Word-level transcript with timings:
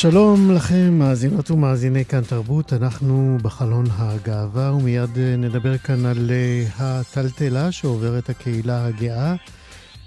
שלום 0.00 0.50
לכם, 0.50 0.98
מאזינות 0.98 1.50
ומאזיני 1.50 2.04
כאן 2.04 2.20
תרבות, 2.20 2.72
אנחנו 2.72 3.38
בחלון 3.42 3.84
הגאווה 3.90 4.72
ומיד 4.72 5.18
אה, 5.18 5.36
נדבר 5.36 5.78
כאן 5.78 6.06
על 6.06 6.30
אה, 6.30 6.64
הטלטלה 6.78 7.72
שעוברת 7.72 8.28
הקהילה 8.28 8.86
הגאה, 8.86 9.34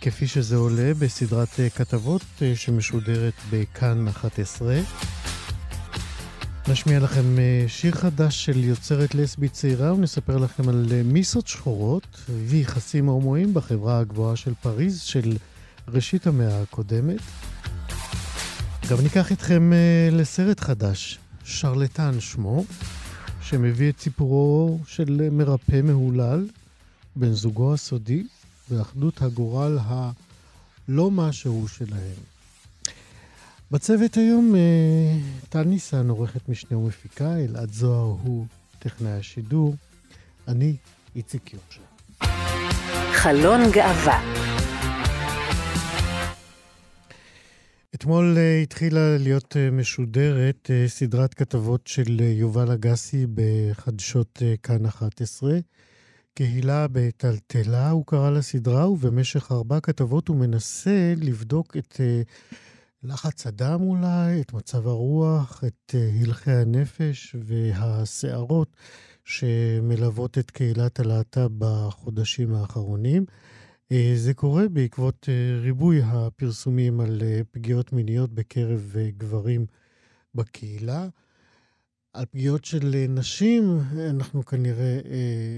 כפי 0.02 0.28
שזה 0.28 0.56
עולה 0.56 0.92
בסדרת 1.00 1.60
אה, 1.60 1.70
כתבות 1.70 2.22
שמשודרת 2.56 3.34
בכאן 3.50 4.08
11. 4.08 4.80
נשמיע 6.68 7.00
לכם 7.00 7.36
שיר 7.68 7.96
חדש 7.96 8.46
של 8.46 8.64
יוצרת 8.64 9.16
לסבית 9.16 9.54
צעירה 9.54 9.94
ונספר 9.94 10.38
לכם 10.38 10.70
על 10.70 10.86
מיסות 11.06 11.48
שחורות 11.48 12.26
ויחסים 12.30 13.06
הומואים 13.06 13.54
בחברה 13.54 14.00
הגבוהה 14.00 14.36
של 14.36 14.54
פריז 14.62 15.02
של 15.02 15.38
ראשית 15.88 16.28
המאה 16.28 16.62
הקודמת. 16.62 17.20
גם 18.90 18.98
ניקח 19.04 19.32
אתכם 19.32 19.72
uh, 19.72 20.14
לסרט 20.16 20.60
חדש, 20.60 21.20
שרלטן 21.44 22.20
שמו, 22.20 22.64
שמביא 23.42 23.90
את 23.90 24.00
סיפורו 24.00 24.80
של 24.88 25.30
מרפא 25.32 25.82
מהולל, 25.84 26.48
בן 27.16 27.32
זוגו 27.32 27.74
הסודי, 27.74 28.24
ואחדות 28.70 29.22
הגורל 29.22 29.78
הלא 29.82 31.12
משהו 31.12 31.68
שלהם. 31.68 32.20
בצוות 33.72 34.18
היום 34.18 34.54
uh, 34.56 35.48
טל 35.50 35.64
ניסן, 35.64 36.10
עורכת 36.10 36.50
משנה 36.50 36.78
ומפיקה, 36.78 37.36
אלעד 37.36 37.74
זוהר 37.74 38.16
הוא 38.24 38.46
טכנאי 38.80 39.12
השידור, 39.12 39.76
אני 40.48 40.76
איציק 41.16 41.54
יושע. 41.54 41.82
חלון 43.14 43.72
גאווה 43.72 44.59
אתמול 48.00 48.38
uh, 48.38 48.64
התחילה 48.64 49.18
להיות 49.18 49.56
uh, 49.56 49.74
משודרת 49.74 50.70
uh, 50.70 50.90
סדרת 50.90 51.34
כתבות 51.34 51.88
של 51.88 52.20
יובל 52.20 52.72
אגסי 52.72 53.26
בחדשות 53.34 54.42
כאן 54.64 54.86
11. 54.86 55.60
קהילה 56.34 56.88
בטלטלה, 56.92 57.90
הוא 57.90 58.06
קרא 58.06 58.30
לסדרה, 58.30 58.90
ובמשך 58.90 59.52
ארבע 59.52 59.80
כתבות 59.80 60.28
הוא 60.28 60.38
מנסה 60.38 61.14
לבדוק 61.18 61.78
את 61.78 62.02
לחץ 63.04 63.48
הדם 63.48 63.80
אולי, 63.82 64.42
את 64.42 64.54
מצב 64.54 64.88
הרוח, 64.88 65.64
את 65.68 65.96
הלכי 66.22 66.52
הנפש 66.52 67.36
והסערות 67.44 68.76
שמלוות 69.26 70.38
את 70.38 70.52
קהילת 70.52 71.00
הלהט"ב 71.00 71.48
בחודשים 71.58 72.56
האחרונים. 72.56 73.26
אה, 73.92 74.14
זה 74.16 74.34
קורה 74.34 74.68
בעקבות 74.68 75.30
אה, 75.30 75.60
ריבוי 75.62 76.02
הפרסומים 76.04 77.00
על 77.00 77.22
אה, 77.22 77.42
פגיעות 77.52 77.94
מיניות 77.94 78.34
בקרב 78.34 78.96
גברים 79.18 79.66
בקהילה. 80.36 81.08
על 82.14 82.26
פגיעות 82.26 82.66
של 82.66 83.06
נשים 83.10 83.80
אנחנו 84.10 84.46
כנראה 84.46 85.00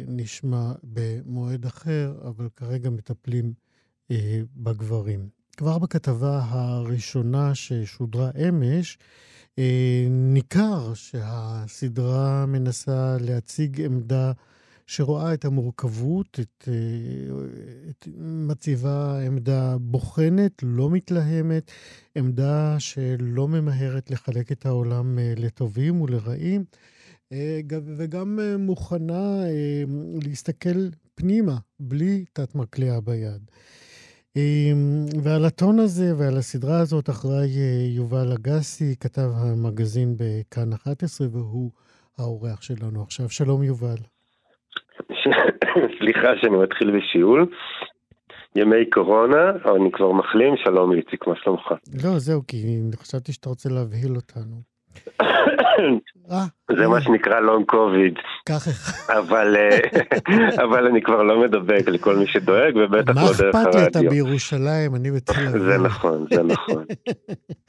נשמע 0.07 0.71
במועד 0.83 1.65
אחר, 1.65 2.13
אבל 2.27 2.49
כרגע 2.55 2.89
מטפלים 2.89 3.53
בגברים. 4.55 5.29
כבר 5.57 5.77
בכתבה 5.77 6.41
הראשונה 6.43 7.55
ששודרה 7.55 8.31
אמש, 8.49 8.97
ניכר 10.09 10.93
שהסדרה 10.93 12.45
מנסה 12.45 13.17
להציג 13.19 13.81
עמדה 13.81 14.31
שרואה 14.91 15.33
את 15.33 15.45
המורכבות, 15.45 16.39
את, 16.41 16.67
אה, 16.67 16.73
את 17.89 18.07
מציבה 18.17 19.19
עמדה 19.25 19.77
בוחנת, 19.77 20.51
לא 20.63 20.89
מתלהמת, 20.89 21.71
עמדה 22.15 22.75
שלא 22.79 23.47
ממהרת 23.47 24.11
לחלק 24.11 24.51
את 24.51 24.65
העולם 24.65 25.19
אה, 25.19 25.33
לטובים 25.37 26.01
ולרעים, 26.01 26.63
אה, 27.31 27.59
וגם 27.97 28.39
מוכנה 28.59 29.43
להסתכל 30.23 30.89
פנימה, 31.15 31.57
בלי 31.79 32.25
תת 32.33 32.55
מקלע 32.55 32.99
ביד. 32.99 33.41
ועל 35.23 35.45
הטון 35.45 35.79
הזה 35.79 36.13
ועל 36.17 36.37
הסדרה 36.37 36.79
הזאת 36.79 37.09
אחראי 37.09 37.49
יובל 37.95 38.31
אגסי, 38.31 38.95
כתב 38.99 39.31
המגזין 39.35 40.15
בכאן 40.17 40.73
11, 40.73 41.27
והוא 41.31 41.71
האורח 42.17 42.61
שלנו 42.61 43.03
עכשיו. 43.03 43.29
שלום 43.29 43.63
יובל. 43.63 43.97
סליחה 45.99 46.27
שאני 46.41 46.57
מתחיל 46.57 46.97
בשיעול. 46.97 47.45
ימי 48.55 48.89
קורונה, 48.89 49.51
אני 49.75 49.91
כבר 49.91 50.11
מחלים, 50.11 50.53
שלום 50.57 50.91
איציק, 50.91 51.27
מה 51.27 51.33
שלומך? 51.35 51.73
לא, 52.03 52.19
זהו, 52.19 52.41
כי 52.47 52.79
חשבתי 52.95 53.33
שאתה 53.33 53.49
רוצה 53.49 53.69
להבהיל 53.69 54.15
אותנו. 54.15 54.70
אה, 56.31 56.45
זה 56.77 56.87
מה 56.87 57.01
שנקרא 57.01 57.39
לונג 57.39 57.65
קוביד. 57.65 58.13
אחד. 58.49 59.13
אבל 60.63 60.87
אני 60.87 61.01
כבר 61.01 61.23
לא 61.23 61.41
מדבק 61.41 61.87
לכל 61.87 62.15
מי 62.15 62.27
שדואג, 62.27 62.75
ובטח 62.75 63.15
לא 63.15 63.21
דרך 63.21 63.39
הרדיו. 63.39 63.51
מה 63.53 63.61
אכפת 63.61 63.75
לי, 63.75 63.87
אתה 63.87 63.99
בירושלים, 64.09 64.95
אני 64.95 65.11
בתל 65.11 65.33
אביב. 65.47 65.63
זה 65.63 65.77
נכון, 65.77 66.25
זה 66.33 66.43
נכון. 66.43 66.83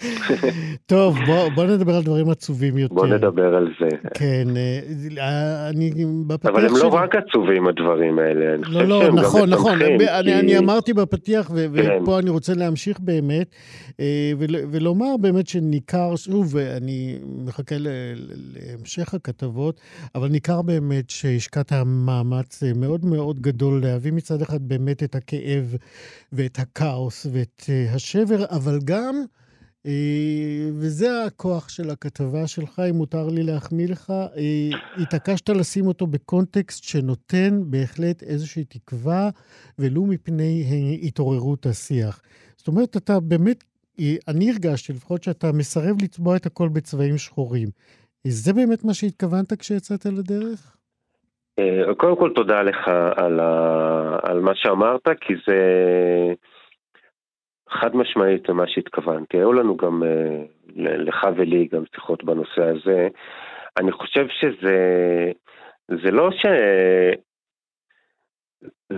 טוב, 0.93 1.19
בוא 1.55 1.65
נדבר 1.65 1.95
על 1.95 2.03
דברים 2.03 2.31
עצובים 2.31 2.79
יותר. 2.79 2.95
בוא 2.95 3.07
נדבר 3.07 3.55
על 3.55 3.69
זה. 3.81 3.89
כן, 4.15 4.49
אה, 4.57 5.69
אני 5.69 5.91
בפתיח 6.27 6.51
שלי... 6.51 6.67
אבל 6.67 6.67
הם 6.67 6.77
לא 6.83 6.89
רק 6.89 7.17
עצובים 7.17 7.69
הדברים 7.69 8.19
האלה, 8.19 8.55
אני 8.55 8.65
חושב 8.65 8.79
לא, 8.79 8.85
לא, 8.85 9.01
שהם 9.01 9.11
גם 9.11 9.19
נכון, 9.19 9.51
נכון. 9.51 9.79
אני 10.19 10.59
אמרתי 10.59 10.93
בפתיח, 10.93 11.49
כן. 11.49 11.71
ופה 12.03 12.19
אני 12.19 12.31
רוצה 12.31 12.53
להמשיך 12.55 13.01
באמת, 13.01 13.55
אה, 14.01 14.33
ולומר 14.73 15.17
באמת 15.21 15.47
שניכר, 15.47 16.17
שוב, 16.17 16.57
אני 16.57 17.12
מחכה 17.25 17.77
להמשך 17.79 19.15
הכתבות, 19.15 19.81
אבל 20.15 20.29
ניכר 20.29 20.63
באמת 20.63 21.11
שהשקעת 21.11 21.73
מאמץ 21.87 22.63
אה, 22.63 22.73
מאוד 22.73 23.05
מאוד 23.05 23.41
גדול 23.41 23.83
להביא 23.83 24.13
מצד 24.13 24.43
אחד 24.43 24.69
באמת 24.69 25.03
את 25.03 25.15
הכאב 25.15 25.75
ואת 26.33 26.59
הכאוס 26.59 27.27
ואת 27.33 27.63
אה, 27.69 27.95
השבר, 27.95 28.45
אבל 28.51 28.79
גם, 28.85 29.25
אה, 29.87 30.71
וזה 30.75 31.25
הכוח 31.25 31.69
של 31.69 31.91
הכתבה 31.91 32.47
שלך, 32.47 32.83
אם 32.91 32.97
מותר 32.97 33.29
לי 33.29 33.43
להחמיא 33.43 33.89
לך, 33.89 34.13
התעקשת 34.97 35.49
לשים 35.49 35.87
אותו 35.87 36.07
בקונטקסט 36.07 36.85
שנותן 36.85 37.63
בהחלט 37.67 38.23
איזושהי 38.23 38.65
תקווה, 38.65 39.31
ולו 39.79 40.07
מפני 40.07 40.65
התעוררות 41.03 41.67
השיח. 41.67 42.21
זאת 42.57 42.69
אומרת, 42.69 42.97
אתה 42.97 43.21
באמת 43.21 43.65
אני 44.29 44.51
הרגשתי 44.51 44.93
לפחות 44.93 45.23
שאתה 45.23 45.47
מסרב 45.59 45.97
לצבוע 46.03 46.37
את 46.37 46.47
הכל 46.47 46.69
בצבעים 46.69 47.19
שחורים. 47.19 47.69
זה 48.27 48.53
באמת 48.53 48.85
מה 48.85 48.95
שהתכוונת 48.95 49.53
כשיצאת 49.59 50.07
לדרך? 50.07 50.77
אה, 51.59 51.95
קודם 51.97 52.17
כל 52.17 52.33
תודה 52.35 52.63
לך 52.63 52.89
על, 53.17 53.41
ה... 53.41 54.19
על 54.23 54.41
מה 54.41 54.55
שאמרת, 54.55 55.09
כי 55.21 55.35
זה 55.47 55.59
חד 57.71 57.97
משמעית 57.97 58.51
מה 58.51 58.65
שהתכוונתי. 58.67 59.37
היו 59.37 59.53
לנו 59.53 59.77
גם, 59.77 60.03
אה, 60.03 60.97
לך 60.97 61.27
ולי, 61.37 61.69
גם 61.73 61.83
שיחות 61.95 62.25
בנושא 62.25 62.63
הזה. 62.63 63.09
אני 63.77 63.93
חושב 63.93 64.27
שזה, 64.29 64.77
זה 65.89 66.11
לא 66.11 66.31
ש... 66.31 66.47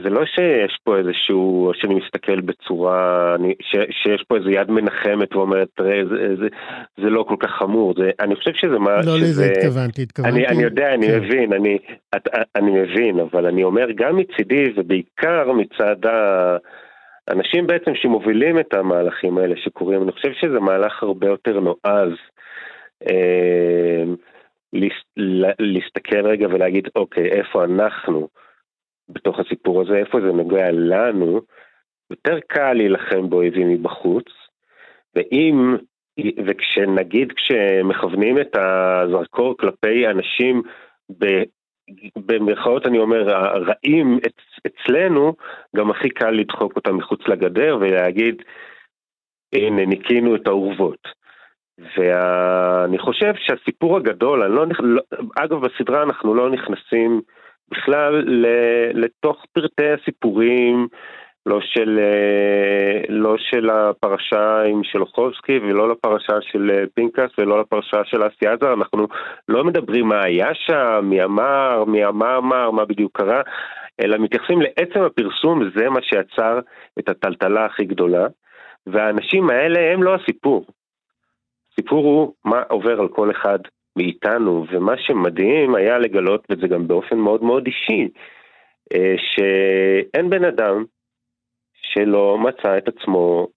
זה 0.02 0.10
לא 0.10 0.24
שיש 0.26 0.78
פה 0.84 0.96
איזשהו, 0.98 1.70
שאני 1.74 1.94
מסתכל 1.94 2.40
בצורה, 2.40 3.34
אני, 3.34 3.54
ש, 3.60 3.76
שיש 3.90 4.24
פה 4.28 4.36
איזו 4.36 4.50
יד 4.50 4.70
מנחמת 4.70 5.36
ואומרת, 5.36 5.68
תראה, 5.74 6.04
זה, 6.04 6.36
זה, 6.36 6.48
זה 6.96 7.10
לא 7.10 7.24
כל 7.28 7.36
כך 7.38 7.50
חמור, 7.50 7.94
זה, 7.98 8.10
אני 8.20 8.36
חושב 8.36 8.50
שזה 8.54 8.78
מה... 8.78 8.96
לא 8.96 9.02
שזה, 9.02 9.20
לזה 9.20 9.44
התכוונתי, 9.46 10.02
התכוונתי. 10.02 10.36
אני, 10.36 10.46
אני 10.46 10.62
יודע, 10.62 10.94
אני 10.94 11.06
כן. 11.06 11.20
מבין, 11.20 11.52
אני, 11.52 11.78
את, 12.16 12.28
אני 12.56 12.70
מבין, 12.70 13.20
אבל 13.20 13.46
אני 13.46 13.64
אומר 13.64 13.86
גם 13.94 14.16
מצידי 14.16 14.64
ובעיקר 14.76 15.52
מצד 15.52 15.96
האנשים 17.28 17.66
בעצם 17.66 17.94
שמובילים 17.94 18.58
את 18.58 18.74
המהלכים 18.74 19.38
האלה 19.38 19.54
שקורים, 19.56 20.02
אני 20.02 20.12
חושב 20.12 20.32
שזה 20.40 20.60
מהלך 20.60 21.02
הרבה 21.02 21.26
יותר 21.26 21.60
נועז. 21.60 22.12
אה, 23.10 24.04
להסתכל 25.58 26.26
רגע 26.26 26.46
ולהגיד, 26.46 26.88
אוקיי, 26.96 27.26
איפה 27.26 27.64
אנחנו? 27.64 28.28
בתוך 29.08 29.38
הסיפור 29.38 29.82
הזה, 29.82 29.96
איפה 29.96 30.20
זה 30.20 30.32
נוגע 30.32 30.70
לנו, 30.72 31.40
יותר 32.10 32.38
קל 32.48 32.72
להילחם 32.72 33.30
באויבים 33.30 33.68
מבחוץ, 33.68 34.24
ואם, 35.14 35.76
וכשנגיד 36.46 37.32
כשמכוונים 37.32 38.40
את 38.40 38.56
הזרקור 38.56 39.56
כלפי 39.56 40.06
אנשים 40.06 40.62
ב... 41.18 41.42
במרכאות 42.16 42.86
אני 42.86 42.98
אומר, 42.98 43.30
הרעים 43.36 44.18
אצלנו, 44.66 45.34
גם 45.76 45.90
הכי 45.90 46.08
קל 46.08 46.30
לדחוק 46.30 46.76
אותם 46.76 46.96
מחוץ 46.96 47.20
לגדר 47.28 47.78
ולהגיד, 47.80 48.42
הנה, 49.52 49.86
ניקינו 49.86 50.36
את 50.36 50.46
האורוות. 50.46 51.08
ואני 51.78 52.98
חושב 52.98 53.32
שהסיפור 53.36 53.96
הגדול, 53.96 54.42
אני 54.42 54.54
לא, 54.54 54.66
לא, 54.80 55.02
אגב 55.36 55.66
בסדרה 55.66 56.02
אנחנו 56.02 56.34
לא 56.34 56.50
נכנסים 56.50 57.20
בכלל 57.70 58.24
לתוך 58.94 59.44
פרטי 59.52 59.88
הסיפורים, 59.90 60.88
לא 61.46 61.60
של, 61.60 61.98
אה, 61.98 63.00
לא 63.08 63.34
של 63.38 63.70
הפרשה 63.70 64.62
עם 64.62 64.84
שלוחובסקי 64.84 65.58
ולא 65.58 65.88
לפרשה 65.88 66.34
של 66.40 66.70
אה, 66.70 66.84
פינקס 66.94 67.38
ולא 67.38 67.60
לפרשה 67.60 68.04
של 68.04 68.26
אסי 68.26 68.46
עזר, 68.46 68.72
אנחנו 68.72 69.06
לא 69.48 69.64
מדברים 69.64 70.08
מה 70.08 70.24
היה 70.24 70.54
שם, 70.54 71.00
מי 71.02 71.24
אמר, 71.24 71.84
מי 71.84 72.06
אמר, 72.06 72.38
אמר, 72.38 72.70
מה 72.70 72.84
בדיוק 72.84 73.16
קרה, 73.16 73.42
אלא 74.00 74.18
מתייחסים 74.18 74.60
לעצם 74.60 75.02
הפרסום, 75.02 75.70
זה 75.76 75.88
מה 75.88 76.00
שיצר 76.02 76.58
את 76.98 77.08
הטלטלה 77.08 77.64
הכי 77.64 77.84
גדולה, 77.84 78.26
והאנשים 78.86 79.50
האלה 79.50 79.92
הם 79.92 80.02
לא 80.02 80.14
הסיפור. 80.14 80.66
הסיפור 81.72 82.04
הוא 82.04 82.34
מה 82.44 82.62
עובר 82.68 83.00
על 83.00 83.08
כל 83.08 83.30
אחד 83.30 83.58
מאיתנו, 83.96 84.66
ומה 84.72 84.94
שמדהים 84.98 85.74
היה 85.74 85.98
לגלות, 85.98 86.46
וזה 86.50 86.68
גם 86.68 86.88
באופן 86.88 87.18
מאוד 87.18 87.42
מאוד 87.42 87.66
אישי, 87.66 88.08
אה, 88.94 89.14
שאין 89.18 90.30
בן 90.30 90.44
אדם 90.44 90.84
שלא 91.74 92.38
מצא 92.38 92.78
את 92.78 92.88
עצמו 92.88 93.48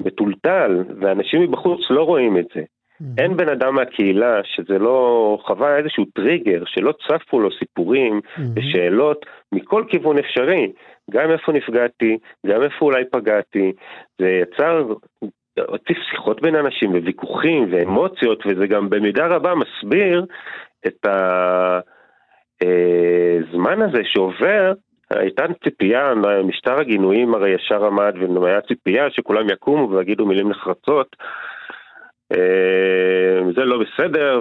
מטולטל, 0.00 0.84
ואנשים 1.00 1.42
מבחוץ 1.42 1.80
לא 1.90 2.02
רואים 2.02 2.38
את 2.38 2.46
זה. 2.54 2.60
Mm-hmm. 2.60 3.04
אין 3.18 3.36
בן 3.36 3.48
אדם 3.48 3.74
מהקהילה 3.74 4.40
שזה 4.44 4.78
לא 4.78 5.38
חווה 5.46 5.78
איזשהו 5.78 6.04
טריגר, 6.04 6.62
שלא 6.66 6.92
צפו 6.92 7.40
לו 7.40 7.48
סיפורים 7.58 8.20
mm-hmm. 8.20 8.42
ושאלות 8.54 9.26
מכל 9.52 9.84
כיוון 9.88 10.18
אפשרי, 10.18 10.72
גם 11.10 11.30
איפה 11.30 11.52
נפגעתי, 11.52 12.18
גם 12.46 12.62
איפה 12.62 12.84
אולי 12.84 13.04
פגעתי, 13.10 13.72
זה 14.18 14.28
יצר, 14.42 14.92
הוסיף 15.68 15.98
שיחות 16.10 16.42
בין 16.42 16.56
אנשים 16.56 16.90
וויכוחים 16.90 17.68
ואמוציות, 17.70 18.42
וזה 18.46 18.66
גם 18.66 18.90
במידה 18.90 19.26
רבה 19.26 19.52
מסביר 19.54 20.26
את 20.86 21.06
הזמן 22.62 23.82
אה, 23.82 23.88
הזה 23.88 24.00
שעובר 24.04 24.72
הייתה 25.10 25.44
ציפייה, 25.64 26.12
משטר 26.44 26.80
הגינויים 26.80 27.34
הרי 27.34 27.50
ישר 27.50 27.84
עמד 27.84 28.14
והיה 28.42 28.60
ציפייה 28.60 29.10
שכולם 29.10 29.50
יקומו 29.50 29.90
ויגידו 29.90 30.26
מילים 30.26 30.48
נחרצות. 30.50 31.16
אה, 32.32 33.40
זה 33.56 33.64
לא 33.64 33.78
בסדר, 33.78 34.40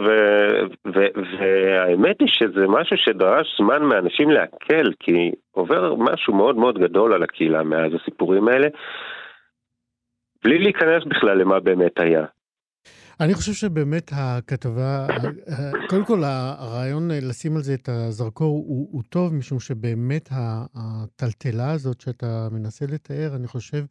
והאמת 0.85 2.19
היא 2.19 2.27
שזה 2.27 2.67
משהו 2.67 2.97
שדרש 2.97 3.57
זמן 3.57 3.83
מאנשים 3.83 4.29
לעכל, 4.29 4.91
כי 5.00 5.31
עובר 5.51 5.95
משהו 5.95 6.33
מאוד 6.33 6.56
מאוד 6.56 6.79
גדול 6.79 7.13
על 7.13 7.23
הקהילה 7.23 7.63
מאז 7.63 7.91
הסיפורים 8.01 8.47
האלה, 8.47 8.67
בלי 10.45 10.59
להיכנס 10.59 11.03
בכלל 11.09 11.42
למה 11.42 11.59
באמת 11.59 12.00
היה. 12.00 12.25
אני 13.19 13.33
חושב 13.33 13.53
שבאמת 13.53 14.12
הכתבה, 14.15 15.07
קודם 15.89 16.06
כל 16.06 16.24
הרעיון 16.24 17.12
לשים 17.12 17.56
על 17.56 17.62
זה 17.62 17.74
את 17.74 17.89
הזרקור 17.89 18.47
הוא, 18.47 18.88
הוא 18.92 19.03
טוב, 19.09 19.33
משום 19.33 19.59
שבאמת 19.59 20.30
הטלטלה 20.75 21.71
הזאת 21.71 22.01
שאתה 22.01 22.47
מנסה 22.51 22.86
לתאר, 22.86 23.36
אני 23.36 23.47
חושב, 23.47 23.86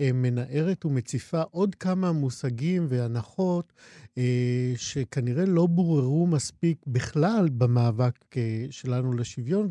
אה, 0.00 0.10
מנערת 0.14 0.84
ומציפה 0.84 1.42
עוד 1.50 1.74
כמה 1.74 2.12
מושגים 2.12 2.86
והנחות 2.88 3.72
שכנראה 4.76 5.44
לא 5.46 5.66
בוררו 5.66 6.26
מספיק 6.26 6.78
בכלל 6.86 7.48
במאבק 7.52 8.36
אה, 8.36 8.66
שלנו 8.70 9.12
לשוויון 9.12 9.68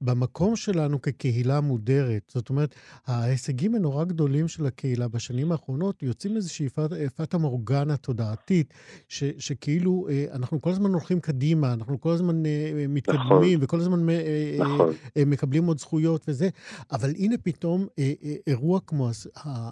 ובמקום 0.00 0.56
שלנו 0.56 1.02
כקהילה 1.02 1.60
מודרת. 1.60 2.22
זאת 2.34 2.48
אומרת, 2.50 2.74
ההישגים 3.06 3.74
הנורא 3.74 4.04
גדולים 4.04 4.48
של 4.48 4.66
הקהילה 4.66 5.08
בשנים 5.08 5.52
האחרונות 5.52 6.02
יוצאים 6.02 6.36
איזושהי 6.36 6.68
פטה 7.16 7.38
מורגנה 7.38 7.96
תודעתית, 7.96 8.74
ש, 9.08 9.24
שכאילו 9.38 10.06
אה, 10.10 10.24
אנחנו 10.32 10.60
כל 10.60 10.70
הזמן 10.70 10.90
הולכים 10.90 11.20
קדימה, 11.20 11.72
אנחנו 11.72 12.00
כל 12.00 12.10
הזמן 12.10 12.42
מתקדמים 12.88 13.54
נכון. 13.54 13.64
וכל 13.64 13.80
הזמן 13.80 14.06
נכון. 14.58 14.92
מקבלים 15.26 15.66
עוד 15.66 15.78
זכויות 15.78 16.24
וזה, 16.28 16.48
אבל 16.92 17.10
הנה 17.10 17.38
פתאום 17.42 17.86
אירוע 18.46 18.80
כמו 18.86 19.10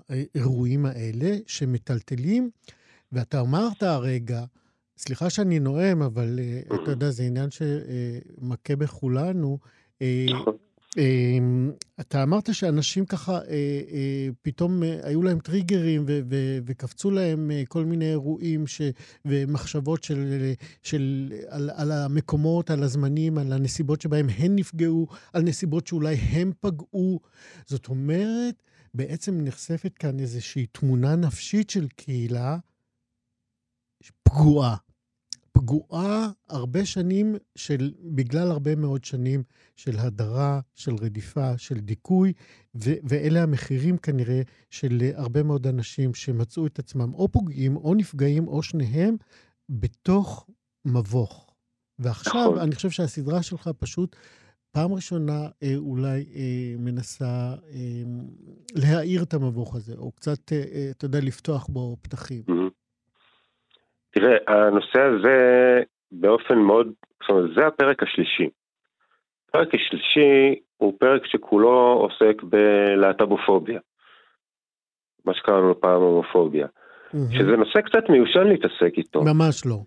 האירועים 0.09 0.87
האלה 0.87 1.37
שמטלטלים 1.47 2.51
ואתה 3.13 3.41
אמרת 3.41 3.83
הרגע, 3.83 4.45
סליחה 4.99 5.31
שאני 5.31 5.59
נואם, 5.59 6.03
אבל 6.03 6.39
uh, 6.39 6.75
אתה 6.83 6.91
יודע, 6.91 7.11
זה 7.11 7.23
עניין 7.23 7.49
שמכה 7.51 8.77
בכולנו. 8.77 9.59
Uh, 9.99 10.03
uh, 10.91 11.01
אתה 12.01 12.23
אמרת 12.23 12.55
שאנשים 12.55 13.07
ככה, 13.07 13.41
פתאום 14.43 14.83
היו 15.03 15.23
להם 15.23 15.39
טריגרים 15.39 16.05
וקפצו 16.67 17.11
להם 17.11 17.51
כל 17.69 17.85
מיני 17.85 18.11
אירועים 18.11 18.67
ש- 18.67 18.83
ומחשבות 19.25 20.05
של, 20.05 20.53
של, 20.83 21.33
על, 21.49 21.71
על 21.75 21.93
המקומות, 21.93 22.71
על 22.71 22.83
הזמנים, 22.83 23.39
על 23.39 23.53
הנסיבות 23.53 24.01
שבהם 24.01 24.27
הם 24.39 24.57
נפגעו, 24.57 25.07
על 25.33 25.43
נסיבות 25.43 25.87
שאולי 25.87 26.15
הם 26.15 26.53
פגעו. 26.61 27.21
זאת 27.67 27.89
אומרת, 27.89 28.63
בעצם 28.95 29.41
נחשפת 29.41 29.99
כאן 29.99 30.21
איזושהי 30.21 30.67
תמונה 30.67 31.17
נפשית 31.17 31.71
של 31.71 31.87
קהילה 31.97 32.59
פגועה. 34.23 34.77
פגועה 35.53 36.31
הרבה 36.49 36.87
שנים 36.87 37.37
של, 37.55 37.93
בגלל 38.01 38.51
הרבה 38.51 38.75
מאוד 38.75 39.05
שנים 39.05 39.43
של 39.77 39.99
הדרה, 39.99 40.61
של 40.75 40.95
רדיפה, 40.95 41.59
של 41.59 41.81
דיכוי, 41.81 42.33
ו- 42.75 42.99
ואלה 43.05 43.43
המחירים 43.43 43.99
כנראה 43.99 44.43
של 44.71 44.99
הרבה 45.15 45.43
מאוד 45.43 45.67
אנשים 45.67 46.15
שמצאו 46.15 46.67
את 46.67 46.79
עצמם 46.79 47.15
או 47.15 47.29
פוגעים 47.29 47.77
או 47.77 47.95
נפגעים 47.95 48.49
או 48.49 48.63
שניהם 48.63 49.17
בתוך 49.69 50.47
מבוך. 50.85 51.55
ועכשיו 51.99 52.51
נכון. 52.51 52.59
אני 52.59 52.75
חושב 52.75 52.91
שהסדרה 52.91 53.43
שלך 53.43 53.71
פשוט 53.79 54.17
פעם 54.71 54.93
ראשונה 54.93 55.49
אה, 55.63 55.77
אולי 55.77 56.27
אה, 56.35 56.75
מנסה 56.79 57.55
אה, 57.71 58.03
להאיר 58.75 59.23
את 59.23 59.35
המבוך 59.35 59.75
הזה, 59.75 59.95
או 59.95 60.13
קצת, 60.13 60.53
אה, 60.53 60.65
אה, 60.73 60.91
אתה 60.91 61.05
יודע, 61.05 61.21
לפתוח 61.21 61.67
בו 61.67 61.97
פתחים. 62.03 62.43
Mm-hmm. 62.49 62.78
תראה, 64.19 64.37
הנושא 64.47 65.01
הזה 65.01 65.39
באופן 66.13 66.59
מאוד, 66.59 66.93
זאת 67.21 67.31
אומרת, 67.31 67.51
זה 67.55 67.67
הפרק 67.67 68.03
השלישי. 68.03 68.49
הפרק 69.49 69.75
השלישי 69.75 70.61
הוא 70.77 70.93
פרק 70.99 71.27
שכולו 71.27 72.09
עוסק 72.09 72.43
בלהט"בופוביה. 72.43 73.81
מה 75.25 75.35
שקראנו 75.35 75.81
פעם 75.81 76.03
הומופוביה. 76.03 76.67
Mm-hmm. 76.67 77.17
שזה 77.33 77.57
נושא 77.57 77.81
קצת 77.81 78.09
מיושן 78.09 78.47
להתעסק 78.47 78.93
איתו. 78.97 79.23
ממש 79.23 79.67
לא. 79.67 79.79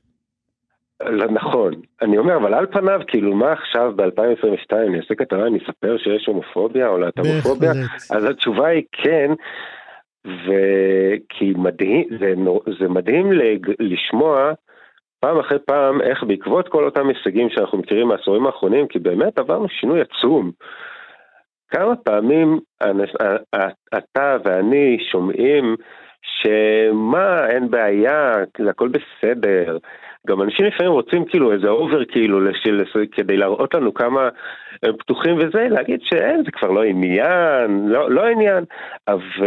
לא, 1.10 1.26
נכון. 1.32 1.74
אני 2.02 2.18
אומר, 2.18 2.38
אבל 2.38 2.54
על 2.54 2.66
פניו, 2.66 3.02
כאילו, 3.08 3.36
מה 3.36 3.52
עכשיו 3.52 3.94
ב-2022, 3.96 4.76
אני 4.88 5.00
אעשה 5.00 5.16
כתבה, 5.16 5.48
אני 5.48 5.58
אספר 5.58 5.98
שיש 5.98 6.26
הומופוביה 6.28 6.88
או 6.88 6.98
להט"בופוביה? 6.98 7.72
אז 8.16 8.26
התשובה 8.26 8.68
היא 8.68 8.84
כן, 8.92 9.32
וכי 10.26 11.54
מדהים, 11.58 12.08
זה, 12.20 12.34
זה 12.80 12.88
מדהים 12.88 13.32
לשמוע 13.80 14.52
פעם 15.20 15.40
אחרי 15.40 15.60
פעם 15.60 16.02
איך 16.02 16.24
בעקבות 16.24 16.68
כל 16.68 16.86
אותם 16.86 17.08
הישגים 17.08 17.50
שאנחנו 17.50 17.78
מכירים 17.78 18.08
מהעשורים 18.08 18.46
האחרונים, 18.46 18.88
כי 18.88 19.00
באמת 19.00 19.40
עברנו 19.40 19.70
שינוי 19.70 20.02
עצום. 20.02 20.52
כמה 21.70 21.96
פעמים 21.96 22.60
אתה 23.98 24.38
ואני 24.44 24.98
שומעים 25.12 25.76
שמה, 26.22 27.48
אין 27.50 27.70
בעיה, 27.70 28.34
הכל 28.70 28.88
בסדר, 28.88 29.78
גם 30.28 30.42
אנשים 30.42 30.66
לפעמים 30.66 30.92
רוצים 30.92 31.26
כאילו 31.26 31.52
איזה 31.52 31.70
אובר 31.70 32.06
כאילו 32.06 32.40
לשל, 32.40 32.84
כדי 33.12 33.38
להראות 33.38 33.74
לנו 33.74 33.94
כמה 33.94 34.30
הם 34.84 34.98
פתוחים 34.98 35.36
וזה, 35.38 35.68
להגיד 35.70 36.00
שאין, 36.04 36.44
זה 36.46 36.52
כבר 36.52 36.72
לא 36.72 36.84
עניין, 36.84 37.88
לא, 37.88 38.12
לא 38.12 38.26
עניין. 38.28 38.64
ו, 39.10 39.46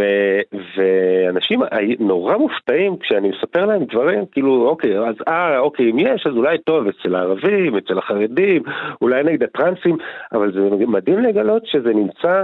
ואנשים 0.75 1.61
נורא 1.99 2.37
מופתעים 2.37 2.97
כשאני 2.97 3.29
מספר 3.29 3.65
להם 3.65 3.83
דברים, 3.83 4.25
כאילו, 4.31 4.67
אוקיי, 4.67 4.99
אז 4.99 5.15
אה, 5.27 5.59
אוקיי, 5.59 5.91
אם 5.91 5.99
יש, 5.99 6.27
אז 6.27 6.33
אולי 6.33 6.57
טוב 6.57 6.87
אצל 6.87 7.15
הערבים, 7.15 7.77
אצל 7.77 7.97
החרדים, 7.97 8.63
אולי 9.01 9.23
נגד 9.23 9.43
הטרנסים, 9.43 9.97
אבל 10.33 10.51
זה 10.53 10.85
מדהים 10.87 11.19
לגלות 11.19 11.65
שזה 11.65 11.93
נמצא 11.93 12.43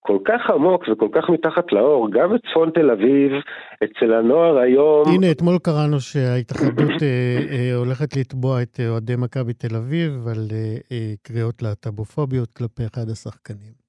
כל 0.00 0.18
כך 0.24 0.50
עמוק 0.50 0.84
וכל 0.92 1.08
כך 1.12 1.30
מתחת 1.30 1.72
לאור, 1.72 2.10
גם 2.10 2.32
בצפון 2.34 2.70
תל 2.70 2.90
אביב, 2.90 3.32
אצל 3.84 4.12
הנוער 4.12 4.58
היום... 4.58 5.02
הנה, 5.08 5.30
אתמול 5.30 5.58
קראנו 5.62 6.00
שההתאחדות 6.00 7.02
אה, 7.02 7.38
אה, 7.52 7.74
הולכת 7.76 8.16
לתבוע 8.16 8.62
את 8.62 8.80
אוהדי 8.88 9.16
מכבי 9.18 9.52
תל 9.52 9.76
אביב 9.76 10.28
על 10.28 10.48
אה, 10.52 10.76
אה, 10.92 11.12
קריאות 11.22 11.62
להט"בופוביות 11.62 12.52
כלפי 12.52 12.82
אחד 12.86 13.08
השחקנים. 13.12 13.80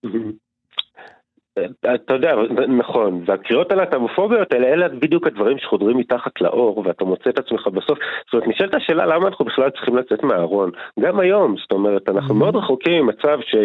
אתה 1.95 2.13
יודע, 2.13 2.35
נכון, 2.67 3.23
והקריאות 3.25 3.71
הלהט"בופוביות 3.71 4.53
האלה, 4.53 4.67
אלה 4.67 4.89
בדיוק 4.89 5.27
הדברים 5.27 5.57
שחודרים 5.57 5.97
מתחת 5.97 6.41
לאור, 6.41 6.83
ואתה 6.85 7.05
מוצא 7.05 7.29
את 7.29 7.39
עצמך 7.39 7.67
בסוף. 7.67 7.99
זאת 8.25 8.33
אומרת, 8.33 8.47
נשאלת 8.47 8.75
השאלה 8.75 9.05
למה 9.05 9.27
אנחנו 9.27 9.45
בכלל 9.45 9.69
צריכים 9.69 9.97
לצאת 9.97 10.23
מהארון. 10.23 10.71
גם 10.99 11.19
היום, 11.19 11.55
זאת 11.57 11.71
אומרת, 11.71 12.09
אנחנו 12.09 12.35
מאוד 12.35 12.55
רחוקים 12.55 13.05
ממצב 13.05 13.37
ש... 13.41 13.55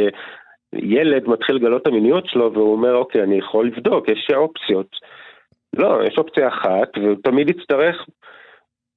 ילד 0.83 1.29
מתחיל 1.29 1.57
לגלות 1.57 1.83
את 1.83 1.87
המיניות 1.87 2.27
שלו 2.27 2.53
והוא 2.53 2.73
אומר, 2.73 2.97
אוקיי, 2.97 3.23
אני 3.23 3.39
יכול 3.39 3.67
לבדוק, 3.67 4.09
יש 4.09 4.31
אופציות. 4.35 4.91
לא, 5.73 6.01
יש 6.07 6.19
אופציה 6.19 6.49
אחת, 6.49 6.89
והוא 6.97 7.17
תמיד 7.25 7.49
יצטרך, 7.49 8.07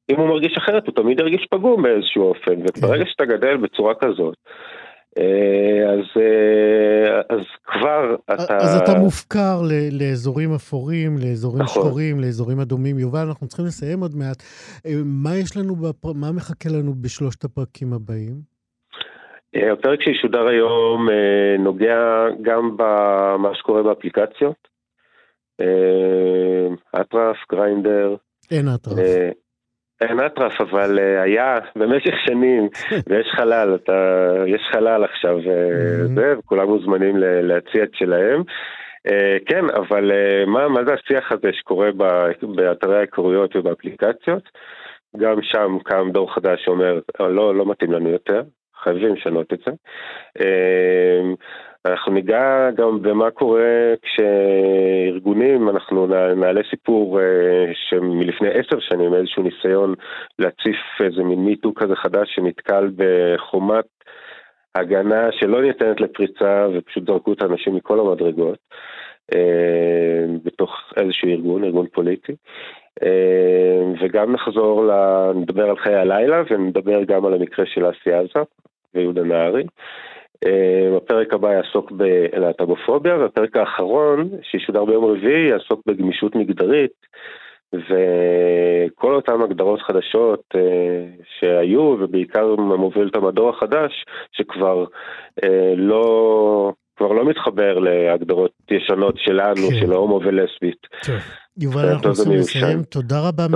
אם 0.09 0.15
הוא 0.15 0.27
מרגיש 0.27 0.57
אחרת, 0.57 0.87
הוא 0.87 0.95
תמיד 0.95 1.19
ירגיש 1.19 1.47
פגום 1.51 1.81
באיזשהו 1.81 2.23
אופן, 2.23 2.53
וברגע 2.53 3.05
שאתה 3.05 3.25
גדל 3.25 3.57
בצורה 3.57 3.93
כזאת, 3.95 4.35
אה, 5.17 5.91
אז, 5.93 6.21
אה, 6.21 7.21
אז 7.29 7.41
כבר 7.65 8.15
אתה... 8.33 8.57
אז 8.57 8.75
אתה 8.75 8.99
מופקר 8.99 9.61
לאזורים 9.91 10.53
אפורים, 10.53 11.17
לאזורים 11.17 11.61
נכון. 11.63 11.83
שחורים, 11.83 12.19
לאזורים 12.19 12.59
אדומים. 12.59 12.99
יובל, 12.99 13.27
אנחנו 13.27 13.47
צריכים 13.47 13.65
לסיים 13.65 13.99
עוד 13.99 14.15
מעט. 14.15 14.43
אה, 14.85 14.91
מה 15.05 15.35
יש 15.35 15.57
לנו, 15.57 15.75
בפר... 15.75 16.13
מה 16.13 16.31
מחכה 16.31 16.69
לנו 16.69 16.93
בשלושת 17.01 17.43
הפרקים 17.43 17.93
הבאים? 17.93 18.48
אה, 19.55 19.73
הפרק 19.73 20.01
שישודר 20.01 20.47
היום 20.47 21.09
אה, 21.09 21.55
נוגע 21.59 22.25
גם 22.41 22.77
במה 22.77 23.55
שקורה 23.55 23.83
באפליקציות. 23.83 24.67
אה, 25.61 27.01
אטרף, 27.01 27.37
גריינדר. 27.51 28.15
אין 28.51 28.67
אטרף. 28.75 28.97
אין 30.01 30.19
אטרף, 30.19 30.61
אבל 30.61 30.99
היה 30.99 31.57
במשך 31.75 32.13
שנים, 32.27 32.69
ויש 33.07 33.27
חלל, 33.35 33.75
אתה, 33.75 34.27
יש 34.47 34.61
חלל 34.71 35.03
עכשיו, 35.03 35.37
זה, 36.15 36.33
וכולם 36.37 36.67
מוזמנים 36.67 37.17
להציע 37.17 37.83
את 37.83 37.89
שלהם. 37.93 38.43
כן, 39.45 39.65
אבל 39.75 40.11
מה, 40.47 40.67
מה 40.67 40.85
זה 40.85 40.93
השיח 40.93 41.31
הזה 41.31 41.49
שקורה 41.53 41.89
באתרי 42.55 42.97
ההיכרויות 42.97 43.55
ובאפליקציות? 43.55 44.43
גם 45.17 45.41
שם 45.41 45.77
קם 45.83 46.11
דור 46.11 46.33
חדש 46.33 46.65
שאומר, 46.65 46.99
לא, 47.19 47.55
לא 47.55 47.65
מתאים 47.65 47.91
לנו 47.91 48.09
יותר, 48.09 48.41
חייבים 48.89 49.15
לשנות 49.15 49.53
את 49.53 49.59
זה. 49.65 49.71
אמ, 50.39 51.35
אנחנו 51.85 52.11
ניגע 52.11 52.69
גם 52.75 53.01
במה 53.01 53.31
קורה 53.31 53.93
כשארגונים, 54.01 55.69
אנחנו 55.69 56.07
נעלה 56.35 56.61
סיפור 56.69 57.19
אה, 57.21 57.71
שמלפני 57.73 58.49
עשר 58.49 58.79
שנים, 58.79 59.13
איזשהו 59.13 59.43
ניסיון 59.43 59.93
להציף 60.39 60.77
איזה 61.03 61.23
מין 61.23 61.39
מיטו 61.39 61.73
כזה 61.73 61.95
חדש 61.95 62.35
שנתקל 62.35 62.91
בחומת 62.95 63.85
הגנה 64.75 65.31
שלא 65.31 65.61
ניתנת 65.61 66.01
לפריצה 66.01 66.67
ופשוט 66.73 67.07
זרקו 67.07 67.33
את 67.33 67.41
האנשים 67.41 67.75
מכל 67.75 67.99
המדרגות 67.99 68.57
אה, 69.35 70.25
בתוך 70.43 70.71
איזשהו 70.97 71.29
ארגון, 71.29 71.63
ארגון 71.63 71.87
פוליטי. 71.87 72.33
אה, 73.03 73.83
וגם 74.01 74.31
נחזור, 74.31 74.91
נדבר 75.35 75.69
על 75.69 75.77
חיי 75.77 75.95
הלילה 75.95 76.43
ונדבר 76.49 77.03
גם 77.03 77.25
על 77.25 77.33
המקרה 77.33 77.65
של 77.65 77.89
אסי 77.89 78.13
עזה, 78.13 78.43
ויהודה 78.93 79.23
נהרי. 79.23 79.63
אה, 80.45 80.97
הפרק 80.97 81.33
הבא 81.33 81.53
יעסוק 81.53 81.91
בלהט"בופוביה, 81.91 83.17
והפרק 83.17 83.57
האחרון, 83.57 84.29
שישודר 84.41 84.85
ביום 84.85 85.05
רביעי, 85.05 85.49
יעסוק 85.49 85.81
בגמישות 85.85 86.35
מגדרית, 86.35 86.91
וכל 87.73 89.15
אותן 89.15 89.41
הגדרות 89.41 89.81
חדשות 89.81 90.43
אה, 90.55 91.05
שהיו, 91.39 91.81
ובעיקר 91.99 92.55
מוביל 92.55 93.05
אותם 93.05 93.25
הדור 93.25 93.49
החדש, 93.49 94.05
שכבר 94.31 94.85
אה, 95.43 95.73
לא... 95.75 96.73
כבר 96.99 97.11
לא 97.11 97.29
מתחבר 97.29 97.79
להגדרות 97.79 98.51
ישנות 98.71 99.15
שלנו, 99.17 99.69
כן. 99.69 99.79
של 99.79 99.91
הומו 99.91 100.19
ולסבית. 100.25 100.81
טוב. 101.05 101.15
יובל, 101.57 101.85
אנחנו 101.85 102.09
רוצים 102.09 102.31
לסיים. 102.31 102.83
תודה 102.83 103.27
רבה 103.27 103.47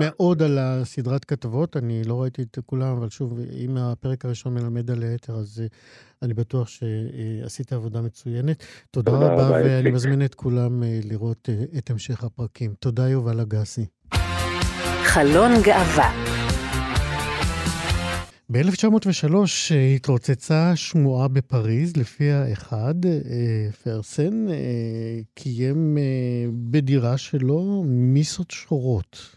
מאוד 0.00 0.42
על 0.42 0.58
הסדרת 0.60 1.24
כתבות. 1.24 1.76
אני 1.76 2.02
לא 2.06 2.22
ראיתי 2.22 2.42
את 2.42 2.58
כולם, 2.66 2.96
אבל 2.98 3.08
שוב, 3.08 3.38
אם 3.64 3.76
הפרק 3.76 4.24
הראשון 4.24 4.54
מלמד 4.54 4.90
על 4.90 5.02
היתר, 5.02 5.32
אז 5.32 5.62
uh, 5.66 5.74
אני 6.22 6.34
בטוח 6.34 6.68
שעשית 6.68 7.72
עבודה 7.72 8.00
מצוינת. 8.00 8.64
תודה, 8.90 9.12
תודה 9.12 9.32
רבה, 9.32 9.50
ואני 9.50 9.90
מזמין 9.90 10.24
את 10.24 10.34
כולם 10.34 10.82
לראות 11.10 11.48
את 11.78 11.90
המשך 11.90 12.24
הפרקים. 12.24 12.70
תודה, 12.80 13.08
יובל 13.08 13.40
אגסי. 13.40 13.86
חלון 15.02 15.50
גאווה 15.64 16.10
ב-1903 18.52 19.34
אה, 19.70 19.94
התרוצצה 19.94 20.76
שמועה 20.76 21.28
בפריז, 21.28 21.96
לפיה 21.96 22.52
אחד, 22.52 22.94
אה, 23.06 23.72
פרסן, 23.82 24.48
אה, 24.48 24.54
קיים 25.34 25.98
בדירה 26.70 27.18
שלו 27.18 27.84
מיסות 27.86 28.50
שחורות, 28.50 29.36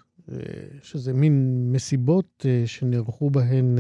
שזה 0.82 1.14
מין 1.14 1.68
מסיבות 1.72 2.46
שנערכו 2.66 3.30
בהן 3.30 3.76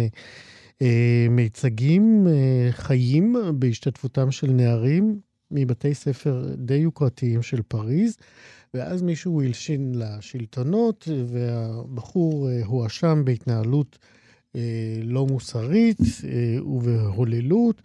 מיצגים 1.29 2.27
חיים 2.71 3.35
בהשתתפותם 3.59 4.31
של 4.31 4.51
נערים 4.51 5.19
מבתי 5.51 5.93
ספר 5.93 6.45
די 6.57 6.75
יוקרתיים 6.75 7.41
של 7.41 7.61
פריז. 7.61 8.17
ואז 8.73 9.01
מישהו 9.01 9.41
הלשין 9.41 9.91
לשלטונות, 9.95 11.07
והבחור 11.27 12.49
הואשם 12.65 13.21
בהתנהלות 13.25 13.97
לא 15.03 15.25
מוסרית 15.25 15.97
אה, 15.99 16.65
ובהוללות. 16.65 17.81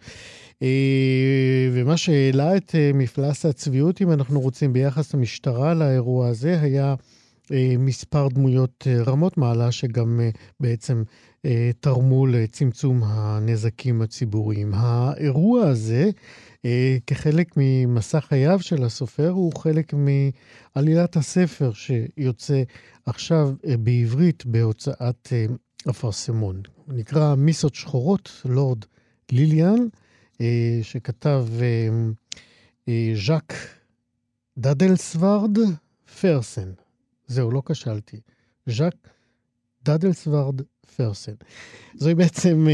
אה, 0.61 1.69
ומה 1.73 1.97
שהעלה 1.97 2.57
את 2.57 2.75
מפלס 2.93 3.45
הצביעות, 3.45 4.01
אם 4.01 4.11
אנחנו 4.11 4.39
רוצים, 4.39 4.73
ביחס 4.73 5.13
למשטרה 5.13 5.73
לאירוע 5.73 6.27
הזה, 6.27 6.61
היה 6.61 6.95
מספר 7.79 8.27
דמויות 8.27 8.87
רמות 9.05 9.37
מעלה, 9.37 9.71
שגם 9.71 10.19
בעצם 10.59 11.03
תרמו 11.79 12.27
לצמצום 12.27 13.01
הנזקים 13.03 14.01
הציבוריים. 14.01 14.71
האירוע 14.73 15.67
הזה, 15.67 16.09
כחלק 17.07 17.53
ממסע 17.57 18.21
חייו 18.21 18.59
של 18.61 18.83
הסופר, 18.83 19.29
הוא 19.29 19.51
חלק 19.55 19.93
מעלילת 19.93 21.15
הספר 21.15 21.71
שיוצא 21.73 22.63
עכשיו 23.05 23.53
בעברית 23.79 24.45
בהוצאת 24.45 25.33
אפרסמון. 25.89 26.61
נקרא 26.87 27.35
מיסות 27.35 27.75
שחורות, 27.75 28.41
לורד 28.45 28.85
ליליאן, 29.31 29.87
אה, 30.41 30.79
שכתב 30.81 31.47
אה, 31.61 31.89
אה, 32.89 33.13
ז'אק 33.25 33.53
דדלסוורד 34.57 35.57
פרסן. 36.21 36.71
זהו, 37.27 37.51
לא 37.51 37.61
כשלתי. 37.65 38.19
ז'אק 38.65 38.95
דדלסוורד 39.85 40.61
פרסן. 40.95 41.33
זוהי 41.95 42.15
בעצם 42.15 42.67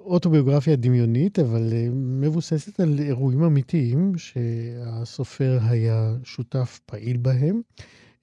אוטוביוגרפיה 0.00 0.76
דמיונית, 0.76 1.38
אבל 1.38 1.72
מבוססת 1.92 2.80
על 2.80 2.98
אירועים 2.98 3.44
אמיתיים 3.44 4.12
שהסופר 4.16 5.58
היה 5.62 6.14
שותף 6.24 6.80
פעיל 6.86 7.16
בהם. 7.16 7.60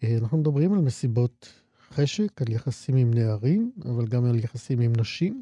אנחנו 0.04 0.38
מדברים 0.38 0.74
על 0.74 0.80
מסיבות 0.80 1.65
חשק, 1.96 2.42
על 2.42 2.52
יחסים 2.52 2.96
עם 2.96 3.14
נערים, 3.14 3.72
אבל 3.86 4.06
גם 4.08 4.26
על 4.26 4.40
יחסים 4.40 4.80
עם 4.80 4.94
נשים, 4.98 5.42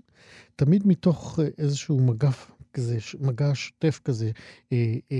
תמיד 0.56 0.88
מתוך 0.88 1.40
אה, 1.40 1.48
איזשהו 1.58 2.00
מגע 2.00 2.30
כזה, 2.74 2.98
מגע 3.20 3.52
שוטף 3.54 4.00
כזה, 4.04 4.32
אה, 4.72 4.96
אה, 5.12 5.18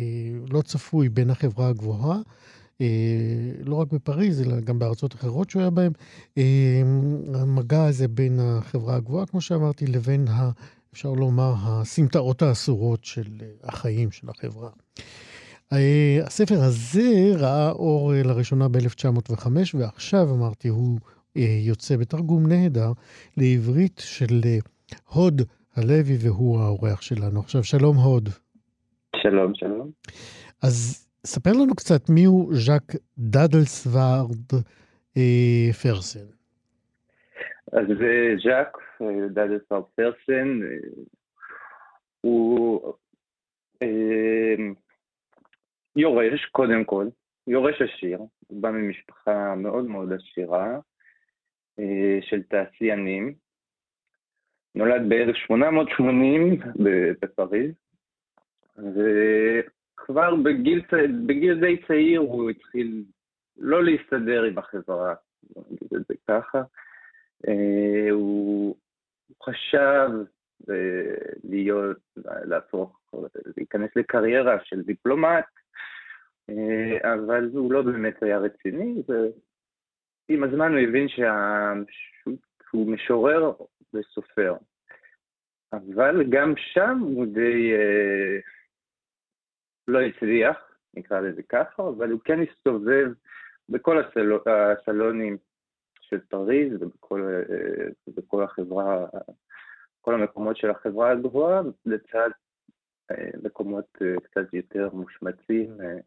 לא 0.50 0.62
צפוי 0.62 1.10
בין 1.10 1.30
החברה 1.30 1.70
הגבוהה, 1.70 2.18
אה, 2.82 2.86
לא 3.64 3.76
רק 3.76 3.92
בפריז, 3.92 4.42
אלא 4.42 4.60
גם 4.60 4.80
בארצות 4.80 5.16
אחרות 5.16 5.50
שהוא 5.50 5.62
היה 5.62 5.70
בהן, 5.70 5.92
אה, 6.38 6.82
המגע 7.34 7.86
הזה 7.86 8.08
בין 8.08 8.40
החברה 8.40 8.96
הגבוהה, 8.96 9.26
כמו 9.26 9.42
שאמרתי, 9.42 9.88
לבין, 9.88 10.28
ה, 10.28 10.52
אפשר 10.94 11.12
לומר, 11.12 11.54
הסמטאות 11.58 12.42
האסורות 12.42 13.06
של 13.06 13.28
אה, 13.42 13.48
החיים 13.64 14.12
של 14.12 14.30
החברה. 14.30 14.70
אה, 15.74 16.20
הספר 16.26 16.64
הזה 16.64 17.34
ראה 17.38 17.72
אור 17.72 18.14
לראשונה 18.14 18.68
ב-1905, 18.68 19.48
ועכשיו, 19.74 20.32
אמרתי, 20.32 20.68
הוא 20.68 21.00
יוצא 21.36 21.98
בתרגום 21.98 22.48
נהדר 22.48 22.92
לעברית 23.38 24.02
של 24.06 24.42
אה, 24.46 24.58
הוד 25.14 25.42
הלוי, 25.76 26.18
והוא 26.24 26.60
האורח 26.60 27.02
שלנו. 27.02 27.40
עכשיו, 27.40 27.64
שלום 27.64 27.98
הוד. 27.98 28.30
שלום, 29.16 29.56
שלום. 29.56 29.92
אז 30.64 31.08
ספר 31.26 31.52
לנו 31.52 31.76
קצת 31.76 32.10
מיהו 32.10 32.50
ז'אק 32.54 32.96
דאדלסווארד 33.18 34.54
אה, 35.18 35.74
פרסן. 35.84 36.26
אז 37.72 37.88
זה 38.00 38.36
ז'אק 38.44 38.78
אה, 39.02 39.28
דאדלסווארד 39.28 39.84
פרסן, 39.96 40.60
הוא 42.22 42.94
יורש, 45.96 46.46
קודם 46.52 46.84
כל, 46.84 47.08
יורש 47.48 47.82
עשיר, 47.82 48.20
הוא 48.48 48.62
בא 48.62 48.72
ממשפחה 48.72 49.56
מאוד 49.56 49.86
מאוד 49.86 50.14
עשירה 50.14 50.76
אה, 50.76 50.80
של 52.22 52.44
תעשיינים, 52.44 53.34
נולד 54.76 55.02
ב-1880 55.10 56.68
בפריז, 57.20 57.72
וכבר 58.78 60.36
בגיל, 60.36 60.82
בגיל 61.26 61.60
די 61.60 61.78
צעיר 61.88 62.20
הוא 62.20 62.50
התחיל 62.50 63.04
לא 63.58 63.84
להסתדר 63.84 64.44
עם 64.44 64.58
החברה, 64.58 65.16
נגיד 65.72 65.94
את 65.96 66.02
זה 66.08 66.14
ככה. 66.28 66.62
אה, 67.48 68.12
הוא 68.12 68.76
חשב 69.44 70.10
אה, 70.70 71.16
להיות, 71.44 71.98
להפוך, 72.26 73.00
להיכנס 73.58 73.90
לקריירה 73.96 74.58
של 74.64 74.82
דיפלומט, 74.82 75.46
אה, 76.50 77.14
אבל 77.14 77.50
הוא 77.54 77.74
לא 77.74 77.82
באמת 77.82 78.24
היה 78.24 78.38
רציני, 78.38 79.04
ועם 80.30 80.44
הזמן 80.44 80.72
הוא 80.72 80.80
הבין 80.80 81.08
שהוא 81.08 82.92
משורר 82.92 83.54
וסופר. 83.94 84.56
אבל 85.74 86.24
גם 86.30 86.54
שם 86.58 87.00
הוא 87.00 87.26
די 87.26 87.74
אה, 87.74 88.40
לא 89.88 90.02
הצליח, 90.02 90.58
נקרא 90.94 91.20
לזה 91.20 91.44
ככה, 91.44 91.84
אבל 91.90 92.12
הוא 92.12 92.20
כן 92.24 92.40
הסתובב 92.42 93.12
בכל 93.70 94.00
הסלו, 94.00 94.44
הסלונים 94.46 95.38
של 96.02 96.20
פריז 96.20 96.74
ובכל, 96.82 97.22
אה, 97.22 97.88
ובכל 98.08 98.44
החברה, 98.44 99.06
כל 100.02 100.14
המקומות 100.14 100.58
של 100.58 100.70
החברה 100.70 101.12
הגבוהה, 101.12 101.62
לצד 101.86 102.30
אה, 103.12 103.30
מקומות 103.44 103.98
אה, 104.02 104.16
קצת 104.24 104.54
יותר 104.54 104.90
מושמצים. 104.94 105.82
אה, 105.82 105.98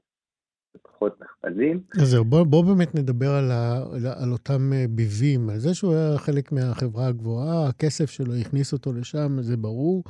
פחות 0.83 1.21
נחמדים. 1.21 1.81
אז 2.01 2.09
זהו, 2.09 2.25
בוא, 2.25 2.45
בוא 2.45 2.65
באמת 2.65 2.95
נדבר 2.95 3.31
על, 3.31 3.51
ה, 3.51 3.83
על 4.23 4.33
אותם 4.33 4.73
אה, 4.73 4.85
ביבים, 4.91 5.49
על 5.51 5.59
זה 5.59 5.75
שהוא 5.75 5.95
היה 5.95 6.19
חלק 6.19 6.53
מהחברה 6.53 7.07
הגבוהה, 7.07 7.69
הכסף 7.69 8.11
שלו 8.11 8.35
הכניס 8.35 8.73
אותו 8.73 8.93
לשם, 8.93 9.43
זה 9.43 9.57
ברור. 9.57 10.05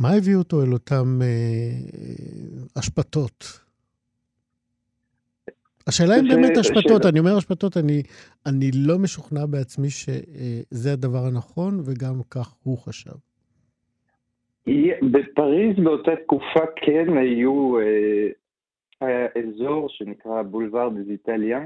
מה 0.00 0.12
הביא 0.12 0.36
אותו 0.36 0.62
אל 0.62 0.72
אותם 0.72 1.18
אה, 1.22 1.26
אה 1.26 2.80
אשפתות? 2.80 3.60
השאלה 5.86 6.20
אם 6.20 6.28
באמת 6.28 6.58
אשפתות, 6.58 7.06
אני 7.06 7.18
אומר 7.18 7.38
אשפתות, 7.38 7.76
אני, 7.76 8.02
אני 8.46 8.70
לא 8.74 8.98
משוכנע 8.98 9.46
בעצמי 9.46 9.90
שזה 9.90 10.92
הדבר 10.92 11.26
הנכון, 11.26 11.80
וגם 11.84 12.20
כך 12.30 12.54
הוא 12.62 12.78
חשב. 12.78 13.16
בפריז 15.02 15.76
באותה 15.84 16.10
תקופה 16.24 16.60
כן 16.76 17.16
היו 17.16 17.78
אה, 17.78 18.28
אזור 19.02 19.88
שנקרא 19.88 20.42
בולבר 20.42 20.88
דזיטליה, 20.88 21.60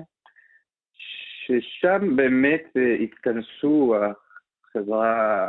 ששם 0.92 2.16
באמת 2.16 2.64
אה, 2.76 2.94
התכנסו 2.94 3.94
החברה, 3.96 5.46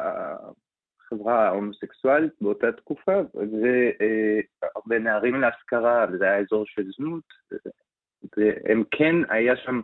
החברה 1.00 1.48
ההומוסקסואלית 1.48 2.34
באותה 2.42 2.72
תקופה, 2.72 3.22
והרבה 3.34 5.00
נערים 5.00 5.42
להשכרה, 5.42 6.06
וזה 6.12 6.24
היה 6.24 6.38
אזור 6.38 6.66
של 6.66 6.84
זנות, 6.98 7.24
והם 8.38 8.84
כן, 8.92 9.16
היה 9.30 9.56
שם, 9.56 9.82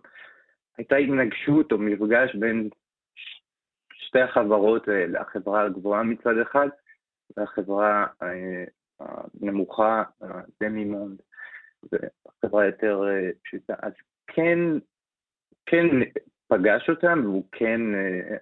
הייתה 0.77 0.96
התנגשות 0.96 1.72
או 1.72 1.77
מפגש 1.77 2.36
בין 2.36 2.70
שתי 3.94 4.22
החברות 4.22 4.88
האלה, 4.88 5.22
החברה 5.22 5.66
הגבוהה 5.66 6.04
מצד 6.04 6.38
אחד, 6.42 6.68
והחברה 7.38 8.06
אה, 8.24 8.63
הנמוכה, 9.42 10.04
דמי 10.62 10.86
מונד. 10.86 11.22
חברה 12.46 12.65
יותר 12.65 13.03
אה, 13.08 13.29
פשוטה. 13.44 13.74
אז 13.82 13.91
כן, 14.27 14.60
כן 15.65 15.86
פגש 16.48 16.89
אותם, 16.89 17.22
והוא 17.24 17.44
כן, 17.51 17.82
אה, 17.96 18.38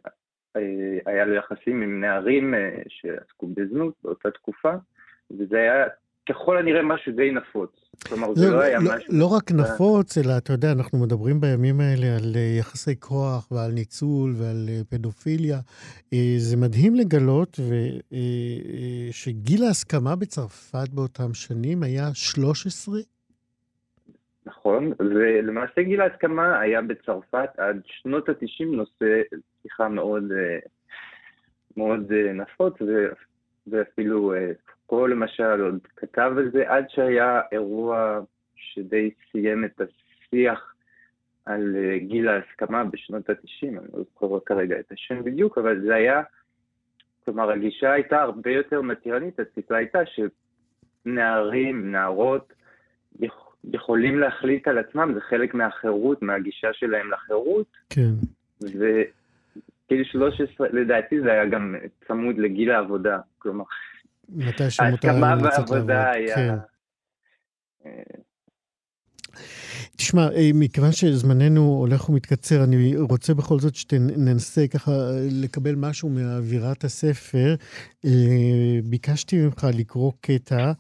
אה, 0.56 0.98
היה 1.06 1.25
לו 1.25 1.36
יחסים 1.36 1.82
עם 1.82 2.02
נערים 2.02 2.54
שעסקו 2.88 3.48
בזנות 3.48 3.94
באותה 4.04 4.32
תקופה, 4.32 4.74
וזה 5.32 5.58
היה 5.58 5.86
ככל 6.30 6.58
הנראה 6.58 6.84
משהו 6.84 7.12
די 7.12 7.32
נפוץ. 7.32 7.70
כלומר, 8.08 8.34
זה, 8.34 8.42
זה 8.42 8.52
לא, 8.52 8.58
לא 8.58 8.62
היה 8.62 8.80
לא, 8.80 8.96
משהו... 8.96 9.14
לא 9.14 9.25
רק 9.25 9.52
נפוץ, 9.52 10.18
אלא 10.18 10.38
אתה 10.38 10.54
יודע, 10.54 10.72
אנחנו 10.72 10.98
מדברים 10.98 11.41
בימים 11.41 11.80
האלה 11.80 12.15
על 12.15 12.36
יחסי 12.60 13.00
כוח 13.00 13.52
ועל 13.52 13.72
ניצול 13.72 14.34
ועל 14.38 14.69
פדופיליה. 14.89 15.60
זה 16.38 16.58
מדהים 16.58 16.96
לגלות 16.96 17.60
ו, 17.60 17.74
שגיל 19.12 19.63
ההסכמה 19.63 20.15
בצרפת 20.15 20.89
באותם 20.89 21.34
שנים 21.34 21.84
היה 21.84 22.10
13 22.13 23.00
נכון, 24.45 24.93
ולמעשה 24.99 25.81
גיל 25.81 26.01
ההסכמה 26.01 26.60
היה 26.60 26.81
בצרפת 26.81 27.49
עד 27.58 27.81
שנות 27.86 28.29
ה-90 28.29 28.65
נושא 28.65 29.21
שיחה 29.62 29.88
מאוד, 29.88 30.31
אה, 30.31 30.60
מאוד 31.77 32.12
אה, 32.12 32.34
נפוץ, 32.34 32.73
ואפילו 33.67 34.34
פוקו 34.65 35.03
אה, 35.03 35.08
למשל 35.08 35.62
עוד 35.62 35.79
כתב 35.95 36.34
על 36.38 36.51
זה, 36.51 36.63
עד 36.67 36.86
שהיה 36.89 37.41
אירוע 37.51 38.19
שדי 38.55 39.12
סיים 39.31 39.65
את 39.65 39.81
השיח 39.81 40.75
על 41.45 41.75
גיל 41.97 42.27
ההסכמה 42.27 42.84
בשנות 42.84 43.29
ה-90, 43.29 43.67
אני 43.67 43.88
לא 43.93 44.03
זוכר 44.03 44.39
כרגע 44.45 44.79
את 44.79 44.91
השם 44.91 45.23
בדיוק, 45.23 45.58
אבל 45.58 45.81
זה 45.81 45.95
היה, 45.95 46.21
כלומר 47.25 47.51
הגישה 47.51 47.91
הייתה 47.91 48.21
הרבה 48.21 48.51
יותר 48.51 48.81
מתירנית, 48.81 49.39
הציפה 49.39 49.77
הייתה 49.77 49.99
שנערים, 51.05 51.91
נערות, 51.91 52.53
יכולים 53.73 54.19
להחליט 54.19 54.67
על 54.67 54.78
עצמם, 54.78 55.12
זה 55.13 55.19
חלק 55.30 55.54
מהחירות, 55.54 56.21
מהגישה 56.21 56.67
שלהם 56.73 57.12
לחירות. 57.12 57.67
כן. 57.89 58.12
וגיל 58.62 60.04
13, 60.04 60.67
לדעתי 60.71 61.21
זה 61.21 61.32
היה 61.32 61.45
גם 61.45 61.75
צמוד 62.08 62.38
לגיל 62.38 62.71
העבודה, 62.71 63.17
כלומר, 63.38 63.63
מתי 64.30 64.69
שמותר 64.69 65.08
לצאת 65.36 65.69
לעבוד. 65.69 65.91
היה... 65.91 66.36
כן. 66.36 66.56
אה, 67.86 67.91
תשמע, 69.97 70.21
אה, 70.21 70.49
מכיוון 70.54 70.91
שזמננו 70.91 71.62
הולך 71.62 72.10
ומתקצר, 72.10 72.63
אני 72.63 72.97
רוצה 72.97 73.34
בכל 73.34 73.60
זאת 73.60 73.75
שתנסה 73.75 74.67
ככה 74.67 74.91
לקבל 75.43 75.75
משהו 75.75 76.10
מאווירת 76.10 76.84
הספר. 76.84 77.56
אה, 78.06 78.80
ביקשתי 78.84 79.38
ממך 79.45 79.67
לקרוא 79.73 80.12
קטע 80.21 80.71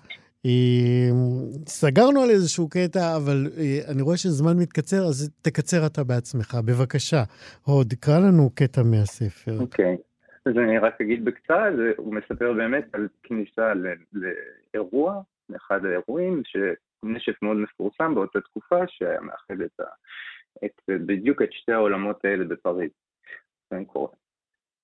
סגרנו 1.67 2.21
על 2.21 2.29
איזשהו 2.29 2.69
קטע, 2.69 3.15
אבל 3.17 3.47
אה, 3.57 3.91
אני 3.91 4.01
רואה 4.01 4.17
שזמן 4.17 4.53
מתקצר, 4.61 4.97
אז 4.97 5.31
תקצר 5.41 5.85
אתה 5.85 6.03
בעצמך. 6.03 6.57
בבקשה, 6.67 7.23
הוד, 7.65 7.93
קרא 7.99 8.19
לנו 8.19 8.49
קטע 8.55 8.81
מהספר. 8.83 9.59
אוקיי, 9.59 9.95
okay. 9.95 10.49
אז 10.49 10.57
אני 10.57 10.77
רק 10.77 11.01
אגיד 11.01 11.25
בקצרה, 11.25 11.69
הוא 11.97 12.13
מספר 12.15 12.53
באמת 12.53 12.85
על 12.93 13.07
כניסה 13.23 13.73
לאירוע, 14.13 15.21
לאחד 15.49 15.85
האירועים, 15.85 16.41
שנשף 16.45 17.41
מאוד 17.41 17.57
מפורסם 17.57 18.15
באותה 18.15 18.41
תקופה, 18.41 18.79
שהיה 18.87 19.21
מאחד 19.21 19.61
את, 19.61 19.79
ה, 19.79 19.83
את, 20.65 20.81
בדיוק 20.87 21.41
את 21.41 21.49
שתי 21.51 21.71
העולמות 21.71 22.25
האלה 22.25 22.45
בפריז. 22.45 22.91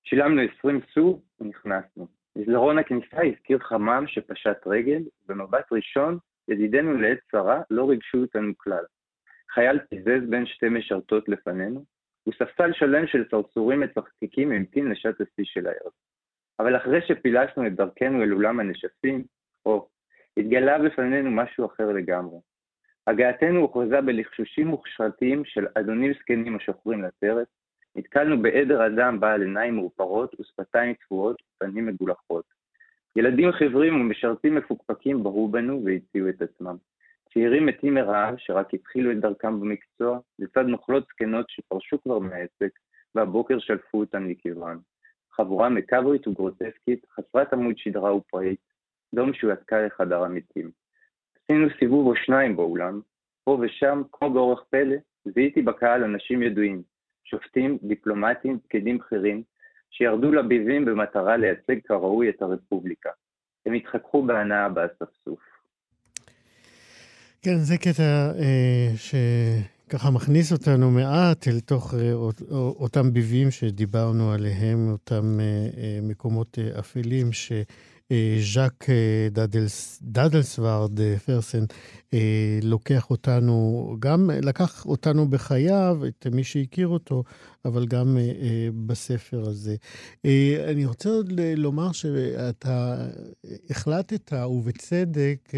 שילמנו 0.04 0.42
20 0.60 0.80
סו, 0.94 1.22
ונכנסנו. 1.42 2.21
מסדרון 2.36 2.78
הכניסה 2.78 3.18
הזכיר 3.24 3.60
חמם 3.60 4.04
שפשט 4.08 4.68
רגל, 4.68 5.02
במבט 5.28 5.66
ראשון, 5.72 6.18
ידידינו 6.48 6.94
לעת 6.94 7.20
צרה 7.32 7.62
לא 7.70 7.90
ריגשו 7.90 8.18
אותנו 8.18 8.54
כלל. 8.58 8.84
חייל 9.54 9.80
פיזז 9.80 10.30
בין 10.30 10.46
שתי 10.46 10.70
משרתות 10.70 11.30
לפנינו, 11.30 11.86
וספסל 12.28 12.74
שלם 12.74 13.08
של 13.08 13.30
צרצורים 13.30 13.80
מצחקקים 13.80 14.52
המתין 14.52 14.92
לשעת 14.92 15.22
השיא 15.22 15.44
של 15.44 15.68
הערב. 15.68 15.92
אבל 16.60 16.78
אחרי 16.78 17.00
שפילסנו 17.08 17.68
את 17.68 17.76
דרכנו 17.76 18.24
אל 18.24 18.34
אולם 18.34 18.60
הנשפים, 18.60 19.24
או, 19.66 19.88
התגלה 20.38 20.80
בפנינו 20.80 21.32
משהו 21.32 21.66
אחר 21.66 21.92
לגמרי. 21.92 22.38
הגעתנו 23.08 23.60
הוכרזה 23.60 24.02
בלחשושים 24.02 24.68
מוכשרתיים 24.68 25.46
של 25.46 25.68
אדונים 25.76 26.14
זקנים 26.14 26.56
השוחרים 26.56 27.04
לטרף, 27.04 27.48
נתקלנו 27.96 28.42
בעדר 28.42 28.88
אדם 28.88 29.20
בעל 29.20 29.42
עיניים 29.42 29.76
מאופרות 29.76 30.36
ושפתיים 30.40 30.94
צבועות 31.08 31.42
ופנים 31.56 31.86
מגולחות. 31.86 32.46
ילדים 33.16 33.52
חיוורים 33.52 34.02
ומשרתים 34.02 34.56
מפוקפקים 34.56 35.24
בהו 35.24 35.48
בנו 35.48 35.82
והציעו 35.86 36.30
את 36.30 36.42
עצמם. 36.42 36.78
צעירים 37.34 37.66
מתים 37.66 37.94
מרעב 37.94 38.36
שרק 38.38 38.74
התחילו 38.74 39.12
את 39.12 39.20
דרכם 39.20 39.60
במקצוע, 39.60 40.20
לצד 40.40 40.66
נוכלות 40.66 41.04
זקנות 41.08 41.46
שפרשו 41.50 42.02
כבר 42.04 42.20
מהעסק, 42.20 42.80
והבוקר 43.16 43.60
שלפו 43.60 44.00
אותן 44.00 44.28
לקברן. 44.28 44.78
חבורה 45.32 45.70
מקברית 45.70 46.28
וגרוטסקית, 46.28 47.06
חסרת 47.12 47.54
עמוד 47.54 47.78
שדרה 47.78 48.16
ופראית, 48.16 48.60
דום 49.16 49.34
שהועתקה 49.34 49.86
לחדר 49.86 50.24
המתים. 50.24 50.72
עשינו 51.44 51.68
סיבוב 51.80 52.08
או 52.08 52.16
שניים 52.16 52.56
באולם, 52.56 53.02
פה 53.44 53.58
ושם, 53.62 54.02
כמו 54.12 54.30
באורח 54.30 54.64
פלא, 54.70 54.96
זיהיתי 55.26 55.62
בקהל 55.62 56.04
אנשים 56.04 56.44
ידועים, 56.44 56.82
שופטים, 57.24 57.78
דיפלומטים, 57.84 58.60
פקידים 58.60 58.98
בכירים, 58.98 59.44
שירדו 59.92 60.32
לביבים 60.32 60.86
במטרה 60.86 61.38
לייצג 61.38 61.76
כראוי 61.88 62.30
את 62.30 62.42
הרפובליקה. 62.42 63.10
הם 63.66 63.74
התחככו 63.74 64.26
בהנאה 64.26 64.70
באספסוף. 64.70 65.40
כן, 67.42 67.56
זה 67.58 67.78
קטע 67.78 68.32
אה, 68.40 68.92
שככה 68.96 70.12
מכניס 70.12 70.52
אותנו 70.52 70.92
מעט 70.92 71.48
אל 71.48 71.60
תוך 71.60 71.94
אה, 71.94 72.14
אותם 72.52 73.14
ביבים 73.14 73.52
שדיברנו 73.52 74.32
עליהם, 74.32 74.92
אותם 74.92 75.40
אה, 75.40 75.46
אה, 75.78 76.00
מקומות 76.02 76.58
אה, 76.60 76.80
אפלים 76.80 77.34
ש... 77.34 77.52
אה, 77.52 77.62
ז'אק 78.54 78.90
אה, 78.90 79.28
דדלס, 79.32 80.00
דדלסוורד 80.02 81.00
אה, 81.00 81.20
פרסן 81.26 81.66
לוקח 82.64 83.10
אותנו, 83.10 83.96
גם 84.00 84.30
לקח 84.44 84.86
אותנו 84.86 85.30
בחייו, 85.30 86.00
את 86.08 86.28
מי 86.32 86.44
שהכיר 86.44 86.88
אותו, 86.88 87.24
אבל 87.66 87.86
גם 87.86 88.18
בספר 88.86 89.50
הזה. 89.50 89.76
אני 90.70 90.86
רוצה 90.86 91.10
עוד 91.10 91.32
לומר 91.58 91.92
שאתה 91.92 93.08
החלטת, 93.70 94.34
ובצדק, 94.50 95.52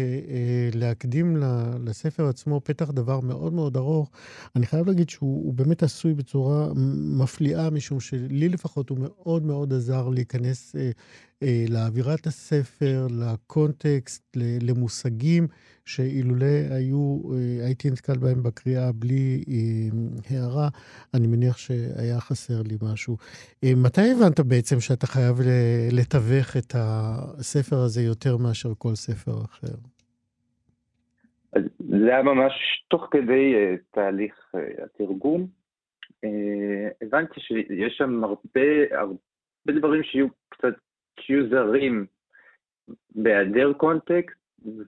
להקדים 0.74 1.36
לספר 1.84 2.28
עצמו 2.28 2.60
פתח 2.64 2.90
דבר 2.90 3.20
מאוד 3.20 3.52
מאוד 3.52 3.76
ארוך. 3.76 4.10
אני 4.56 4.66
חייב 4.66 4.86
להגיד 4.86 5.10
שהוא 5.10 5.54
באמת 5.54 5.82
עשוי 5.82 6.14
בצורה 6.14 6.68
מפליאה, 7.18 7.70
משום 7.70 8.00
שלי 8.00 8.48
לפחות 8.48 8.90
הוא 8.90 8.98
מאוד 9.00 9.44
מאוד 9.44 9.72
עזר 9.72 10.08
להיכנס 10.08 10.76
אה, 10.76 10.90
לאווירת 11.70 12.26
הספר, 12.26 13.06
לקונטקסט, 13.10 14.36
למושגים 14.36 15.46
שאילולא 15.84 16.56
היו, 16.70 17.20
אה, 17.32 17.66
הייתי 17.66 17.90
נתקל 17.90 18.18
בהם 18.18 18.42
בקריאה 18.42 18.92
בלי 18.92 19.44
אה, 19.48 20.36
הערה, 20.36 20.68
אני 21.14 21.26
מניח 21.26 21.56
שהיה 21.58 22.20
חסר 22.20 22.62
לי 22.68 22.76
משהו. 22.92 23.16
מתי 23.64 24.10
הבנת 24.12 24.40
בעצם 24.40 24.80
שאתה 24.80 25.06
חייב 25.06 25.36
לתווך 25.92 26.56
את 26.56 26.74
הספר 26.74 27.76
הזה 27.76 28.02
יותר 28.02 28.36
מאשר 28.36 28.68
כל 28.78 28.94
ספר 28.94 29.44
אחר? 29.44 29.74
זה 31.78 32.06
היה 32.06 32.22
ממש 32.22 32.52
תוך 32.88 33.08
כדי 33.10 33.52
תהליך 33.90 34.54
התרגום. 34.84 35.46
הבנתי 37.02 37.40
שיש 37.40 37.94
שם 37.98 38.24
הרבה, 38.24 38.68
הרבה 38.90 39.72
דברים 39.78 40.02
שיהיו 40.02 40.26
קצת 40.48 40.74
שיהיו 41.20 41.48
זרים 41.48 42.06
בהיעדר 43.14 43.72
קונטקסט, 43.72 44.38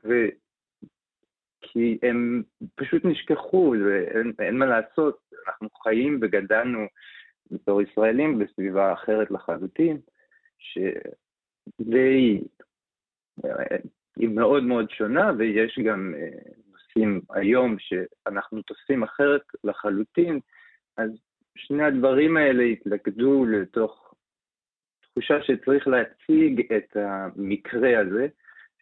ו... 0.05 0.09
כי 1.61 1.99
הם 2.03 2.43
פשוט 2.75 3.05
נשכחו, 3.05 3.75
ואין 3.85 4.33
אין 4.39 4.59
מה 4.59 4.67
לעשות, 4.67 5.19
אנחנו 5.47 5.69
חיים 5.83 6.19
וגדלנו 6.23 6.87
בתור 7.51 7.83
ישראלים 7.83 8.39
בסביבה 8.39 8.93
אחרת 8.93 9.31
לחלוטין, 9.31 9.99
שדי, 10.59 12.41
היא 14.17 14.29
מאוד 14.29 14.62
מאוד 14.62 14.91
שונה, 14.91 15.33
ויש 15.39 15.79
גם 15.85 16.15
אה, 16.17 16.29
נושאים 16.73 17.21
היום 17.31 17.77
שאנחנו 17.79 18.62
תופסים 18.62 19.03
אחרת 19.03 19.43
לחלוטין, 19.65 20.41
אז 20.97 21.11
שני 21.57 21.85
הדברים 21.85 22.37
האלה 22.37 22.62
התלכדו 22.62 23.45
לתוך 23.45 24.06
תחושה 25.17 25.43
שצריך 25.43 25.89
להציג 25.89 26.73
את 26.73 26.97
המקרה 26.97 28.01
הזה, 28.01 28.27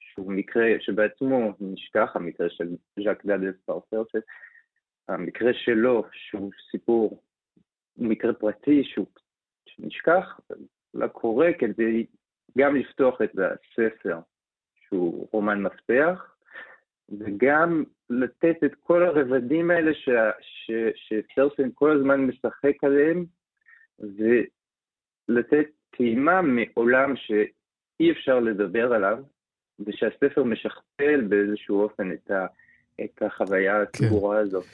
שהוא 0.00 0.32
מקרה 0.32 0.66
שבעצמו 0.80 1.52
נשכח, 1.60 2.10
המקרה 2.14 2.50
של 2.50 2.68
ז'אק 3.04 3.24
דאדלס 3.26 3.54
פרפרסט, 3.64 4.16
המקרה 5.08 5.54
שלו, 5.54 6.04
שהוא 6.12 6.50
סיפור, 6.70 7.22
מקרה 7.96 8.32
פרטי 8.32 8.84
שהוא 8.84 9.06
נשכח, 9.78 10.40
לקורא 10.94 11.46
כדי 11.58 12.06
גם 12.58 12.76
לפתוח 12.76 13.22
את 13.22 13.30
הספר, 13.38 14.18
שהוא 14.88 15.28
רומן 15.32 15.62
מפתח, 15.62 16.34
וגם 17.18 17.84
לתת 18.10 18.56
את 18.64 18.74
כל 18.74 19.02
הרבדים 19.02 19.70
האלה 19.70 19.92
שפרסן 20.94 21.68
כל 21.74 21.90
הזמן 21.96 22.20
משחק 22.20 22.84
עליהם, 22.84 23.24
ולתת 23.98 25.66
טעימה 25.96 26.42
מעולם 26.42 27.16
שאי 27.16 28.12
אפשר 28.12 28.40
לדבר 28.40 28.92
עליו, 28.92 29.18
ושהספר 29.86 30.44
משכפל 30.44 31.20
באיזשהו 31.28 31.82
אופן 31.82 32.12
את, 32.12 32.30
ה, 32.30 32.46
את 33.04 33.22
החוויה 33.22 33.82
הציבורה 33.82 34.36
כן. 34.36 34.42
הזאת. 34.42 34.64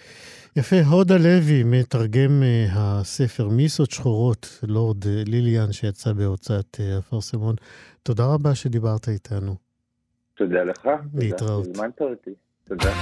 יפה, 0.56 0.76
הודה 0.90 1.16
לוי 1.16 1.62
מתרגם 1.64 2.42
uh, 2.42 2.72
הספר 2.76 3.48
מיסות 3.48 3.90
שחורות, 3.90 4.60
לורד 4.68 5.04
uh, 5.04 5.06
ליליאן, 5.26 5.72
שיצא 5.72 6.12
בהוצאת 6.12 6.76
uh, 6.76 6.98
אפרסמון. 6.98 7.54
תודה 8.02 8.24
רבה 8.34 8.54
שדיברת 8.54 9.08
איתנו. 9.08 9.54
תודה 10.34 10.62
לך. 10.64 10.88
להתראות. 11.14 11.66
תודה. 12.68 12.92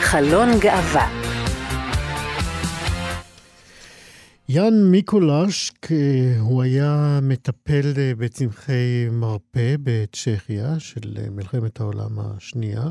חלון 0.00 0.48
גאווה 0.60 1.49
יאן 4.52 4.90
מיקולשק, 4.90 5.88
הוא 6.38 6.62
היה 6.62 7.18
מטפל 7.22 7.92
אה, 7.96 8.12
בצמחי 8.18 9.08
מרפא 9.12 9.74
בצ'כיה 9.82 10.78
של 10.78 11.18
אה, 11.18 11.30
מלחמת 11.30 11.80
העולם 11.80 12.18
השנייה. 12.18 12.82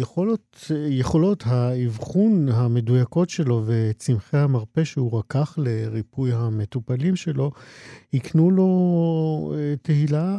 יכולות, 0.00 0.70
יכולות 0.88 1.42
האבחון 1.46 2.48
המדויקות 2.48 3.30
שלו 3.30 3.62
וצמחי 3.66 4.36
המרפא 4.36 4.84
שהוא 4.84 5.18
רקח 5.18 5.54
לריפוי 5.58 6.32
המטופלים 6.32 7.16
שלו, 7.16 7.50
הקנו 8.14 8.50
לו 8.50 9.54
תהילה 9.82 10.38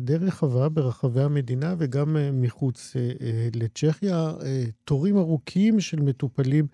די 0.00 0.16
רחבה 0.16 0.68
ברחבי 0.68 1.22
המדינה 1.22 1.74
וגם 1.78 2.16
מחוץ 2.32 2.96
לצ'כיה. 3.54 4.32
תורים 4.84 5.18
ארוכים 5.18 5.80
של 5.80 6.00
מטופלים 6.00 6.66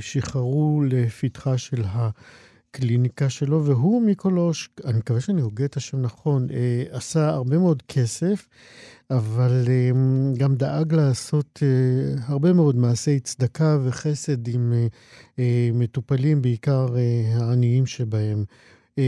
שחררו 0.00 0.82
לפתחה 0.86 1.58
של 1.58 1.82
הקליניקה 2.76 3.30
שלו, 3.30 3.64
והוא 3.64 4.02
מיקולוש, 4.02 4.70
אני 4.84 4.98
מקווה 4.98 5.20
שאני 5.20 5.40
הוגה 5.42 5.64
את 5.64 5.76
השם 5.76 6.00
נכון, 6.02 6.46
עשה 6.90 7.28
הרבה 7.28 7.58
מאוד 7.58 7.82
כסף, 7.82 8.48
אבל 9.10 9.68
גם 10.36 10.54
דאג 10.54 10.94
לעשות 10.94 11.62
הרבה 12.26 12.52
מאוד 12.52 12.76
מעשי 12.76 13.20
צדקה 13.20 13.78
וחסד 13.84 14.48
עם 14.48 14.72
מטופלים, 15.72 16.42
בעיקר 16.42 16.86
העניים 17.34 17.86
שבהם. 17.86 18.44
Uh, 18.96 19.02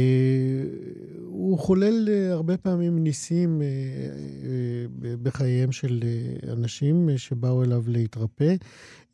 הוא 1.20 1.59
חולל 1.59 2.09
uh, 2.09 2.33
הרבה 2.33 2.57
פעמים 2.57 2.99
ניסים 2.99 3.62
uh, 3.62 5.07
בחייהם 5.23 5.73
של 5.73 6.01
אנשים 6.53 7.09
שבאו 7.16 7.64
אליו 7.64 7.83
להתרפא. 7.87 8.55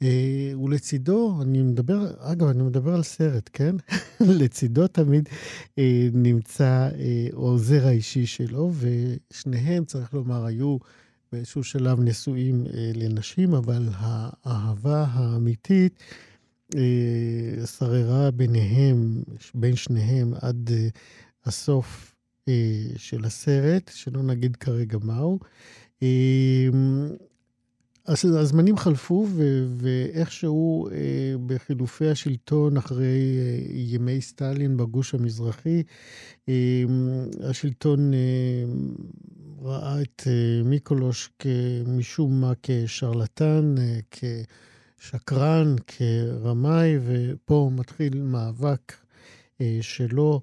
אה, 0.03 0.53
ולצידו, 0.65 1.39
אני 1.43 1.63
מדבר, 1.63 2.11
אגב, 2.19 2.49
אני 2.49 2.63
מדבר 2.63 2.95
על 2.95 3.03
סרט, 3.03 3.51
כן? 3.53 3.77
לצידו 4.41 4.87
תמיד 4.87 5.29
אה, 5.79 6.09
נמצא 6.13 6.89
אה, 6.99 7.27
העוזר 7.33 7.87
האישי 7.87 8.27
שלו, 8.27 8.73
ושניהם, 8.79 9.85
צריך 9.85 10.15
לומר, 10.15 10.45
היו 10.45 10.77
באיזשהו 11.33 11.65
שלב 11.65 12.01
נשואים 12.01 12.65
אה, 12.67 12.91
לנשים, 12.95 13.55
אבל 13.55 13.89
האהבה 13.93 15.05
האמיתית 15.09 15.99
אה, 16.01 16.30
שררה 17.67 18.31
ביניהם, 18.31 19.23
בין 19.55 19.77
שניהם, 19.77 20.35
עד 20.41 20.71
אה, 20.73 20.89
הסוף 21.45 22.15
אה, 22.49 22.53
של 22.97 23.25
הסרט, 23.25 23.91
שלא 23.95 24.23
נגיד 24.23 24.57
כרגע 24.57 24.99
מהו. 25.03 25.39
אה, 26.03 26.69
הזמנים 28.09 28.77
חלפו, 28.77 29.27
ואיכשהו 29.77 30.89
אה, 30.89 31.35
בחילופי 31.47 32.09
השלטון 32.09 32.77
אחרי 32.77 33.39
אה, 33.39 33.59
ימי 33.73 34.21
סטלין 34.21 34.77
בגוש 34.77 35.15
המזרחי, 35.15 35.83
אה, 36.49 36.85
השלטון 37.41 38.15
אה, 38.15 38.19
ראה 39.63 40.03
את 40.03 40.23
אה, 40.27 40.63
מיקולוש 40.65 41.31
משום 41.87 42.41
מה 42.41 42.53
כשרלטן, 42.63 43.75
אה, 43.79 44.43
כשקרן, 45.01 45.75
כרמאי, 45.87 46.99
ופה 47.07 47.71
מתחיל 47.73 48.23
מאבק 48.23 48.93
אה, 49.61 49.79
שלו, 49.81 50.41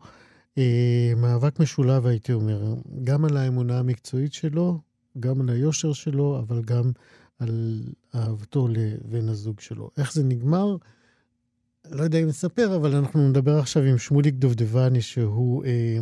אה, 0.57 1.13
מאבק 1.17 1.59
משולב, 1.59 2.05
הייתי 2.05 2.33
אומר, 2.33 2.73
גם 3.03 3.25
על 3.25 3.37
האמונה 3.37 3.79
המקצועית 3.79 4.33
שלו, 4.33 4.79
גם 5.19 5.41
על 5.41 5.49
היושר 5.49 5.93
שלו, 5.93 6.39
אבל 6.39 6.61
גם 6.61 6.91
על 7.39 7.83
אהבתו 8.15 8.67
לבן 8.67 9.29
הזוג 9.29 9.59
שלו. 9.59 9.89
איך 9.97 10.13
זה 10.13 10.23
נגמר? 10.23 10.75
לא 11.91 12.03
יודע 12.03 12.19
אם 12.19 12.27
נספר, 12.27 12.75
אבל 12.75 12.95
אנחנו 12.95 13.29
נדבר 13.29 13.59
עכשיו 13.59 13.83
עם 13.83 13.97
שמוליק 13.97 14.35
דובדבני, 14.35 15.01
שהוא 15.01 15.65
אה, 15.65 15.97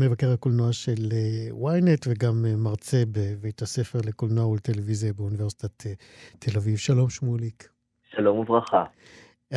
מבקר 0.00 0.32
הקולנוע 0.32 0.72
של 0.72 1.02
אה, 1.12 1.70
ynet 1.70 2.08
וגם 2.08 2.44
אה, 2.46 2.56
מרצה 2.56 3.02
בבית 3.12 3.62
הספר 3.62 3.98
לקולנוע 4.06 4.46
ולטלוויזיה 4.46 5.12
באוניברסיטת 5.12 5.86
אה, 5.86 5.92
תל 6.38 6.58
אביב. 6.58 6.76
שלום, 6.76 7.10
שמוליק. 7.10 7.68
שלום 8.10 8.38
וברכה. 8.38 8.84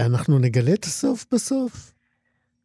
אנחנו 0.05 0.39
נגלה 0.39 0.73
את 0.73 0.83
הסוף 0.83 1.25
בסוף? 1.33 1.97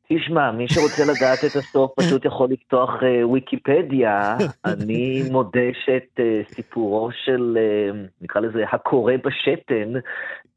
תשמע, 0.09 0.53
מי 0.53 0.69
שרוצה 0.69 1.03
לדעת 1.03 1.39
את 1.39 1.57
הסוף 1.57 1.93
פשוט 2.01 2.25
יכול 2.25 2.51
לפתוח 2.51 2.91
uh, 2.91 3.27
ויקיפדיה. 3.27 4.37
אני 4.65 5.23
מודה 5.31 5.69
שאת 5.85 6.21
uh, 6.21 6.55
סיפורו 6.55 7.11
של, 7.25 7.59
uh, 7.59 7.97
נקרא 8.21 8.41
לזה, 8.41 8.65
הקורא 8.73 9.15
בשתן, 9.25 9.93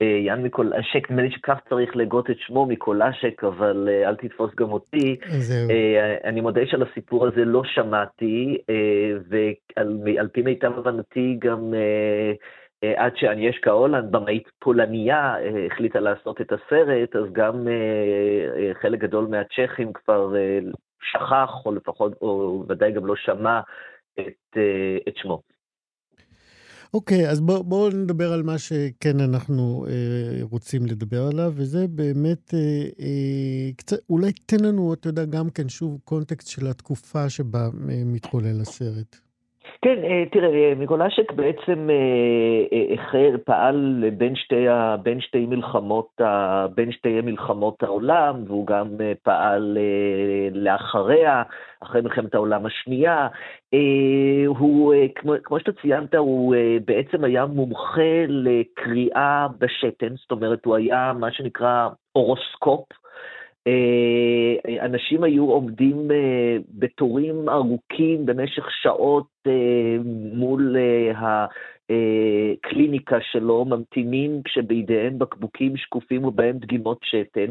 יאן 0.01 0.41
מיקולשק, 0.41 1.11
נדמה 1.11 1.21
לי 1.21 1.31
שכך 1.31 1.59
צריך 1.69 1.95
לגות 1.95 2.29
את 2.29 2.35
שמו, 2.39 2.65
מיקולשק, 2.65 3.43
אבל 3.43 3.89
uh, 3.89 4.07
אל 4.07 4.15
תתפוס 4.15 4.55
גם 4.55 4.71
אותי. 4.71 5.15
זהו. 5.27 5.69
Uh, 5.69 5.73
אני 6.23 6.41
מודה 6.41 6.61
שעל 6.65 6.83
הסיפור 6.83 7.27
הזה 7.27 7.45
לא 7.45 7.63
שמעתי, 7.63 8.57
uh, 8.61 9.33
ועל 10.05 10.27
פי 10.31 10.41
מיטב 10.41 10.77
הבנתי 10.77 11.37
גם... 11.39 11.73
עד 12.97 13.17
שאניאשקה 13.17 13.71
הולנד, 13.71 14.11
במאית 14.11 14.49
פולניה, 14.59 15.35
החליטה 15.65 15.99
לעשות 15.99 16.41
את 16.41 16.51
הסרט, 16.51 17.15
אז 17.15 17.33
גם 17.33 17.67
חלק 18.81 18.99
גדול 18.99 19.27
מהצ'כים 19.27 19.93
כבר 19.93 20.33
שכח, 21.01 21.65
או 21.65 21.71
לפחות, 21.75 22.13
או 22.21 22.63
ודאי 22.67 22.91
גם 22.91 23.05
לא 23.05 23.15
שמע 23.15 23.59
את, 24.19 24.57
את 25.07 25.17
שמו. 25.17 25.41
אוקיי, 26.93 27.27
okay, 27.27 27.31
אז 27.31 27.41
בואו 27.41 27.63
בוא 27.63 27.89
נדבר 27.89 28.33
על 28.33 28.43
מה 28.43 28.57
שכן 28.57 29.19
אנחנו 29.19 29.85
אה, 29.87 30.43
רוצים 30.43 30.85
לדבר 30.85 31.27
עליו, 31.27 31.53
וזה 31.55 31.87
באמת, 31.87 32.53
אה, 32.53 32.59
אה, 32.99 33.71
קצת, 33.75 33.97
אולי 34.09 34.31
תן 34.45 34.59
לנו, 34.59 34.93
אתה 34.93 35.09
יודע, 35.09 35.25
גם 35.25 35.49
כן 35.49 35.69
שוב 35.69 35.99
קונטקסט 36.03 36.47
של 36.47 36.67
התקופה 36.67 37.29
שבה 37.29 37.69
אה, 37.89 38.01
מתחולל 38.05 38.61
הסרט. 38.61 39.24
כן, 39.81 40.03
אה, 40.03 40.23
תראה, 40.31 40.49
אה, 40.49 40.73
מיקולשק 40.75 41.31
בעצם 41.31 41.89
אה, 41.89 42.93
החל, 42.93 43.37
פעל 43.45 44.03
בין 44.17 44.35
שתי, 44.35 44.65
בין 45.03 45.21
שתי 45.21 45.45
מלחמות, 45.45 46.21
בין 46.75 46.91
שתי 46.91 47.21
מלחמות 47.21 47.83
העולם, 47.83 48.43
והוא 48.47 48.67
גם 48.67 48.87
פעל 49.23 49.77
לאחריה, 50.51 51.43
אחרי 51.83 52.01
מלחמת 52.01 52.35
העולם 52.35 52.65
השנייה. 52.65 53.27
הוא, 54.47 54.93
כמו, 55.43 55.59
שאתה 55.59 55.71
ציינת, 55.81 56.15
הוא 56.15 56.55
בעצם 56.85 57.23
היה 57.23 57.45
מומחה 57.45 58.25
לקריאה 58.27 59.47
בשתן, 59.59 60.15
זאת 60.15 60.31
אומרת, 60.31 60.65
הוא 60.65 60.75
היה 60.75 61.13
מה 61.19 61.31
שנקרא 61.31 61.89
אורוסקופ. 62.15 62.85
אה, 63.67 64.85
אנשים 64.85 65.23
היו 65.23 65.43
עומדים 65.43 66.11
אה, 66.11 66.57
בתורים 66.69 67.49
ארוכים 67.49 68.25
במשך 68.25 68.65
שעות 68.81 69.27
אה, 69.47 69.97
מול 70.33 70.77
הקליניקה 72.63 73.17
שלו, 73.31 73.65
ממתינים 73.65 74.41
כשבידיהם 74.43 75.19
בקבוקים 75.19 75.77
שקופים 75.77 76.25
ובהם 76.25 76.57
דגימות 76.57 76.99
שתן, 77.03 77.49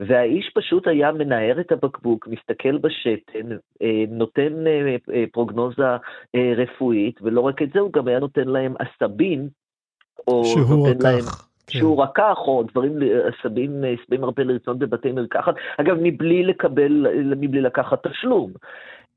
והאיש 0.00 0.50
פשוט 0.54 0.86
היה 0.86 1.12
מנער 1.12 1.60
את 1.60 1.72
הבקבוק, 1.72 2.28
מסתכל 2.28 2.78
בשתן, 2.78 3.56
נותן 4.08 4.64
פרוגנוזה 5.32 5.82
רפואית, 6.56 7.22
ולא 7.22 7.40
רק 7.40 7.62
את 7.62 7.68
זה, 7.74 7.80
הוא 7.80 7.92
גם 7.92 8.08
היה 8.08 8.18
נותן 8.18 8.48
להם 8.48 8.74
עשבים, 8.78 9.48
או 10.28 10.44
שהוא 10.44 10.88
נותן 10.88 11.02
להם... 11.02 11.24
כן. 11.66 11.78
שהוא 11.78 12.02
רקח, 12.02 12.38
או 12.38 12.62
דברים, 12.62 12.92
עשבים, 13.24 13.84
עשבים 14.02 14.24
הרבה 14.24 14.42
לרצון 14.44 14.78
בבתי 14.78 15.12
מרקחת, 15.12 15.54
אגב, 15.76 15.96
מבלי 16.02 16.42
לקבל, 16.42 17.06
מבלי 17.36 17.60
לקחת 17.60 18.06
תשלום. 18.06 18.52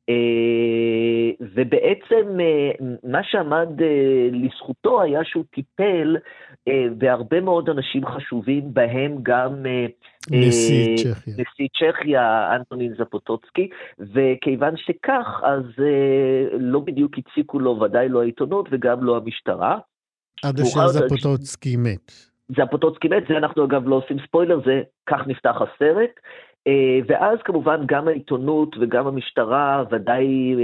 אה, 0.10 1.46
ובעצם 1.56 2.40
אה, 2.40 2.72
מה 3.04 3.20
שעמד 3.24 3.82
אה, 3.82 4.30
לזכותו 4.32 5.02
היה 5.02 5.20
שהוא 5.24 5.44
טיפל 5.54 6.18
בהרבה 6.98 7.42
מאוד 7.42 7.70
אנשים 7.70 8.06
חשובים, 8.06 8.74
בהם 8.74 9.18
גם 9.24 9.66
נשיא 10.32 10.98
צ'כיה, 10.98 11.34
נשיא 11.34 11.68
צ'כיה, 11.80 12.56
אנטונין 12.56 12.94
זפוטוצקי, 13.00 13.70
וכיוון 14.00 14.74
שכך, 14.78 15.42
אז 15.44 15.64
לא 16.60 16.80
בדיוק 16.80 17.12
הציקו 17.18 17.60
לו 17.60 17.80
ודאי 17.80 18.10
לא 18.10 18.22
העיתונות 18.22 18.68
וגם 18.72 19.04
לא 19.04 19.18
המשטרה. 19.18 19.78
עד 20.44 20.60
אשר 20.60 20.88
זפוטוצקי 20.88 21.76
מת. 21.78 22.29
זה 22.56 22.64
הפוטוצקי 22.64 23.08
מת, 23.08 23.24
זה 23.30 23.38
אנחנו 23.38 23.66
אגב 23.66 23.88
לא 23.88 23.96
עושים 23.96 24.18
ספוילר, 24.28 24.60
זה 24.66 24.82
כך 25.06 25.28
נפתח 25.28 25.56
הסרט. 25.62 26.12
אה, 26.68 27.00
ואז 27.08 27.40
כמובן 27.46 27.82
גם 27.86 28.08
העיתונות 28.08 28.76
וגם 28.80 29.08
המשטרה, 29.08 29.84
ודאי 29.92 30.56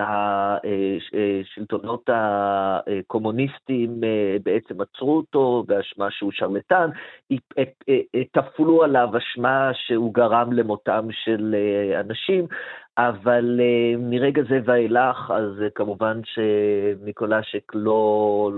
השלטונות 0.00 2.10
אה, 2.10 2.80
אה, 2.88 2.98
הקומוניסטיים 2.98 4.00
בעצם 4.42 4.80
עצרו 4.80 5.16
אותו 5.16 5.64
באשמה 5.68 6.10
שהוא 6.10 6.32
שרלטן, 6.32 6.90
טפלו 8.32 8.84
עליו 8.84 9.08
אשמה 9.18 9.70
שהוא 9.74 10.14
גרם 10.14 10.52
למותם 10.52 11.06
של 11.10 11.54
אנשים, 12.00 12.46
אבל 12.98 13.60
uh, 13.60 13.98
מרגע 13.98 14.42
זה 14.48 14.60
ואילך, 14.64 15.32
אז 15.34 15.58
uh, 15.58 15.70
כמובן 15.74 16.20
שניקולשק 16.24 17.72
לא, 17.74 18.50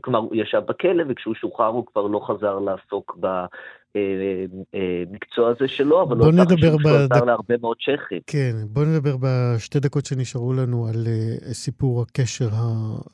כלומר, 0.00 0.18
הוא 0.18 0.34
ישב 0.34 0.62
בכלא, 0.68 1.04
וכשהוא 1.08 1.34
שוחרר 1.34 1.66
הוא 1.66 1.86
כבר 1.86 2.06
לא 2.06 2.20
חזר 2.26 2.58
לעסוק 2.58 3.16
ב... 3.20 3.44
המקצוע 5.12 5.50
הזה 5.50 5.68
שלו, 5.68 6.02
אבל 6.02 6.16
לא 6.16 6.32
נדבר 6.32 6.56
שהוא 6.56 6.80
בד... 6.84 7.12
עזר 7.12 7.24
להרבה 7.24 7.54
מאוד 7.60 7.76
צ'כים. 7.76 8.20
כן, 8.26 8.52
בוא 8.68 8.84
נדבר 8.84 9.16
בשתי 9.20 9.80
דקות 9.80 10.06
שנשארו 10.06 10.52
לנו 10.52 10.86
על 10.86 11.06
סיפור 11.52 12.02
הקשר 12.02 12.48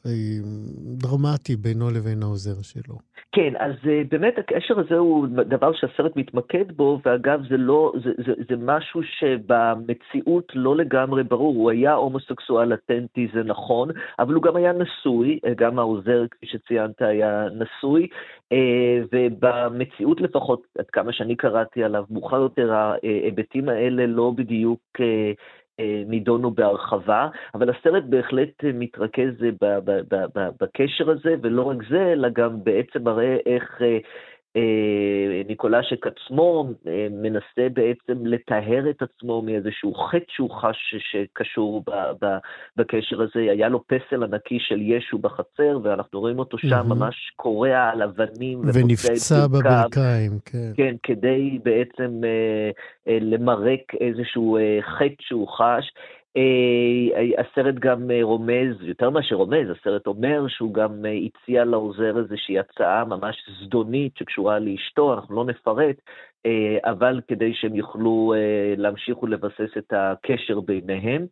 הדרמטי 0.05 1.57
בינו 1.57 1.91
לבין 1.91 2.23
העוזר 2.23 2.63
שלו. 2.63 2.99
כן, 3.33 3.53
אז 3.59 3.73
uh, 3.83 4.09
באמת 4.11 4.39
הקשר 4.39 4.81
הזה 4.81 4.97
הוא 4.97 5.27
דבר 5.27 5.73
שהסרט 5.73 6.17
מתמקד 6.17 6.73
בו, 6.73 7.01
ואגב, 7.05 7.43
זה 7.49 7.57
לא, 7.57 7.93
זה, 8.05 8.11
זה, 8.27 8.33
זה 8.49 8.57
משהו 8.59 9.01
שבמציאות 9.03 10.53
לא 10.55 10.77
לגמרי 10.77 11.23
ברור. 11.23 11.55
הוא 11.55 11.71
היה 11.71 11.93
הומוסקסואל 11.95 12.75
אטנטי, 12.75 13.29
זה 13.35 13.43
נכון, 13.43 13.89
אבל 14.19 14.35
הוא 14.35 14.43
גם 14.43 14.57
היה 14.57 14.73
נשוי, 14.73 15.39
גם 15.57 15.79
העוזר, 15.79 16.25
כפי 16.31 16.47
שציינת, 16.47 17.03
היה 17.03 17.47
נשוי, 17.55 18.09
uh, 18.55 18.57
ובמציאות 19.13 20.21
לפחות, 20.21 20.67
עד 20.79 20.91
כמה 20.91 21.13
שאני 21.13 21.37
קראתי 21.37 21.85
עליו, 21.85 22.05
מאוחר 22.11 22.41
יותר 22.41 22.73
ההיבטים 22.73 23.69
האלה 23.69 24.07
לא 24.07 24.33
בדיוק 24.37 24.81
אה, 25.01 25.07
אה, 25.07 25.33
נידונו 26.07 26.51
בהרחבה, 26.51 27.29
אבל 27.55 27.71
הסרט 27.71 28.05
בהחלט 28.05 28.65
מתרכז 28.75 29.33
בקשר 30.61 31.11
הזה, 31.11 31.35
ולא 31.43 31.63
רק 31.63 31.77
זה, 31.91 32.13
אלא 32.13 32.29
גם 32.29 32.65
בעצם 32.65 33.03
מראה 33.05 33.37
איך 33.47 33.83
אה, 33.83 33.87
אה, 33.87 33.99
ניקולשק 35.49 36.07
עצמו 36.07 36.69
אה, 36.87 37.07
מנסה 37.11 37.69
בעצם 37.73 38.27
לטהר 38.27 38.91
את 38.91 39.03
עצמו 39.03 39.43
מאיזשהו 39.43 39.95
חטא 39.95 40.25
שהוא 40.29 40.51
חש 40.51 40.95
שקשור 41.11 41.85
בקשר 42.77 43.23
הזה. 43.23 43.41
היה 43.41 43.69
לו 43.69 43.85
פסל 43.87 44.25
ענקי 44.25 44.59
של 44.61 44.81
ישו 44.81 45.19
בחצר, 45.19 45.79
ואנחנו 45.83 46.21
רואים 46.21 46.39
אותו 46.39 46.59
שם 46.59 46.87
ממש 46.89 47.33
קורע 47.37 47.91
על 47.93 48.03
אבנים. 48.03 48.61
ונפצע 48.75 49.47
בברכיים, 49.47 50.31
כן. 50.45 50.73
כן, 50.77 50.95
כדי 51.03 51.59
בעצם 51.65 52.21
אה, 52.25 53.19
למרק 53.21 53.95
איזשהו 54.01 54.59
חטא 54.81 55.23
שהוא 55.23 55.49
חש. 55.49 55.93
אה, 56.37 57.43
הסרט 57.43 57.75
גם 57.75 58.11
אה, 58.11 58.19
רומז, 58.23 58.77
יותר 58.81 59.11
מאשר 59.11 59.35
רומז, 59.35 59.71
הסרט 59.71 60.07
אומר 60.07 60.49
שהוא 60.49 60.75
גם 60.75 61.07
אה, 61.07 61.11
הציע 61.11 61.65
לעוזר 61.65 62.19
איזושהי 62.19 62.59
הצעה 62.59 63.05
ממש 63.05 63.37
זדונית 63.63 64.17
שקשורה 64.17 64.59
לאשתו, 64.59 65.15
אנחנו 65.15 65.37
לא 65.37 65.45
נפרט, 65.45 65.97
אבל 66.85 67.21
כדי 67.29 67.55
שהם 67.55 67.75
יוכלו 67.75 68.35
להמשיך 68.77 69.23
ולבסס 69.23 69.77
את 69.79 69.93
הקשר 69.97 70.61
ביניהם. 70.61 71.27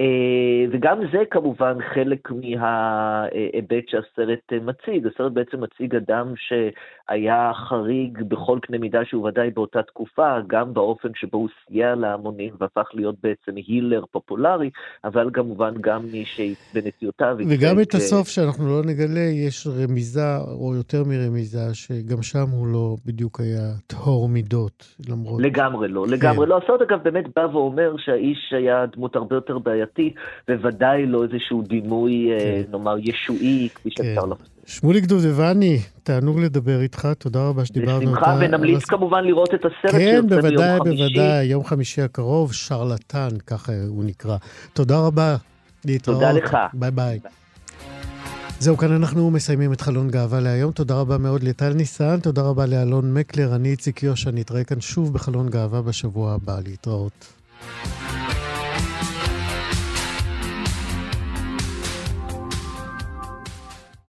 אה, 0.00 0.64
וגם 0.72 0.98
זה 1.12 1.18
כמובן 1.30 1.74
חלק 1.94 2.30
מההיבט 2.30 3.88
שהסרט 3.88 4.52
מציג. 4.52 5.06
הסרט 5.06 5.32
בעצם 5.32 5.60
מציג 5.60 5.96
אדם 5.96 6.32
שהיה 6.36 7.52
חריג 7.54 8.22
בכל 8.28 8.58
קנה 8.62 8.78
מידה 8.78 9.04
שהוא 9.04 9.28
ודאי 9.28 9.50
באותה 9.50 9.82
תקופה, 9.82 10.36
גם 10.46 10.74
באופן 10.74 11.08
שבו 11.14 11.38
הוא 11.38 11.48
סייע 11.66 11.94
להמונים 11.94 12.54
והפך 12.60 12.88
להיות 12.94 13.14
בעצם 13.22 13.56
הילר 13.56 14.04
פופולרי, 14.10 14.70
אבל 15.04 15.30
כמובן 15.32 15.74
גם 15.80 16.02
מי 16.12 16.24
שבנטיותיו... 16.24 17.36
וגם 17.48 17.80
את 17.80 17.94
הסוף 17.94 18.28
שאנחנו 18.28 18.68
לא 18.68 18.82
נגלה, 18.86 19.20
יש 19.20 19.66
רמיזה, 19.66 20.36
או 20.60 20.74
יותר 20.74 21.02
מרמיזה, 21.04 21.74
שגם 21.74 22.22
שם 22.22 22.46
הוא 22.52 22.66
לא 22.66 22.96
בדיוק 23.06 23.40
היה 23.40 23.72
טהור 23.86 24.28
מידות, 24.28 24.96
למרות... 25.08 25.42
לגמרי 25.42 25.88
לא, 25.88 26.06
לגמרי 26.06 26.46
כן. 26.46 26.50
לא. 26.50 26.58
הסרט 26.64 26.80
אגב 26.80 26.98
באמת 27.02 27.24
בא 27.36 27.46
ואומר 27.52 27.94
שהאיש 27.98 28.52
היה 28.56 28.86
דמות 28.86 29.16
הרבה 29.16 29.36
יותר 29.36 29.58
בעייתית. 29.58 29.89
בעייתי, 29.98 30.14
בוודאי 30.48 31.06
לא 31.06 31.24
איזשהו 31.24 31.62
דימוי, 31.62 32.32
אה, 32.32 32.38
כן. 32.38 32.72
נאמר, 32.72 32.96
ישועי, 32.98 33.68
כפי 33.74 33.90
כן. 33.90 34.04
שאפשר 34.04 34.26
לחשוב. 34.26 34.46
שמוליק 34.66 35.04
דובדבני, 35.04 35.78
תענוג 36.02 36.40
לדבר 36.40 36.80
איתך, 36.80 37.08
תודה 37.18 37.48
רבה 37.48 37.64
שדיברנו. 37.64 38.00
בשמחה, 38.00 38.36
ונמליץ 38.40 38.84
כמובן 38.84 39.24
לראות 39.24 39.54
את 39.54 39.64
הסרט 39.64 40.00
כן, 40.00 40.26
בוודאי, 40.28 40.78
בוודאי, 40.78 41.44
יום 41.44 41.64
חמישי 41.64 42.02
הקרוב, 42.02 42.52
שרלטן, 42.52 43.28
ככה 43.46 43.72
הוא 43.88 44.04
נקרא. 44.04 44.36
תודה 44.72 44.98
רבה, 44.98 45.36
להתראות. 45.84 46.18
תודה 46.20 46.32
לך. 46.32 46.56
ביי 46.72 46.90
ביי. 46.90 47.18
זהו, 48.58 48.76
כאן 48.76 48.92
אנחנו 48.92 49.30
מסיימים 49.30 49.72
את 49.72 49.80
חלון 49.80 50.10
גאווה 50.10 50.40
להיום. 50.40 50.72
תודה 50.72 50.94
רבה 50.94 51.18
מאוד 51.18 51.42
לטל 51.42 51.72
ניסן, 51.72 52.20
תודה 52.20 52.42
רבה 52.42 52.66
לאלון 52.66 53.14
מקלר, 53.14 53.54
אני 53.54 53.68
איציק 53.68 54.02
יושע, 54.02 54.30
נתראה 54.30 54.64
כאן 54.64 54.80
שוב 54.80 55.12
בחלון 55.12 55.48
גאווה 55.48 55.82
בשבוע 55.82 56.32
הבא. 56.32 56.58
להתראות. 56.66 57.32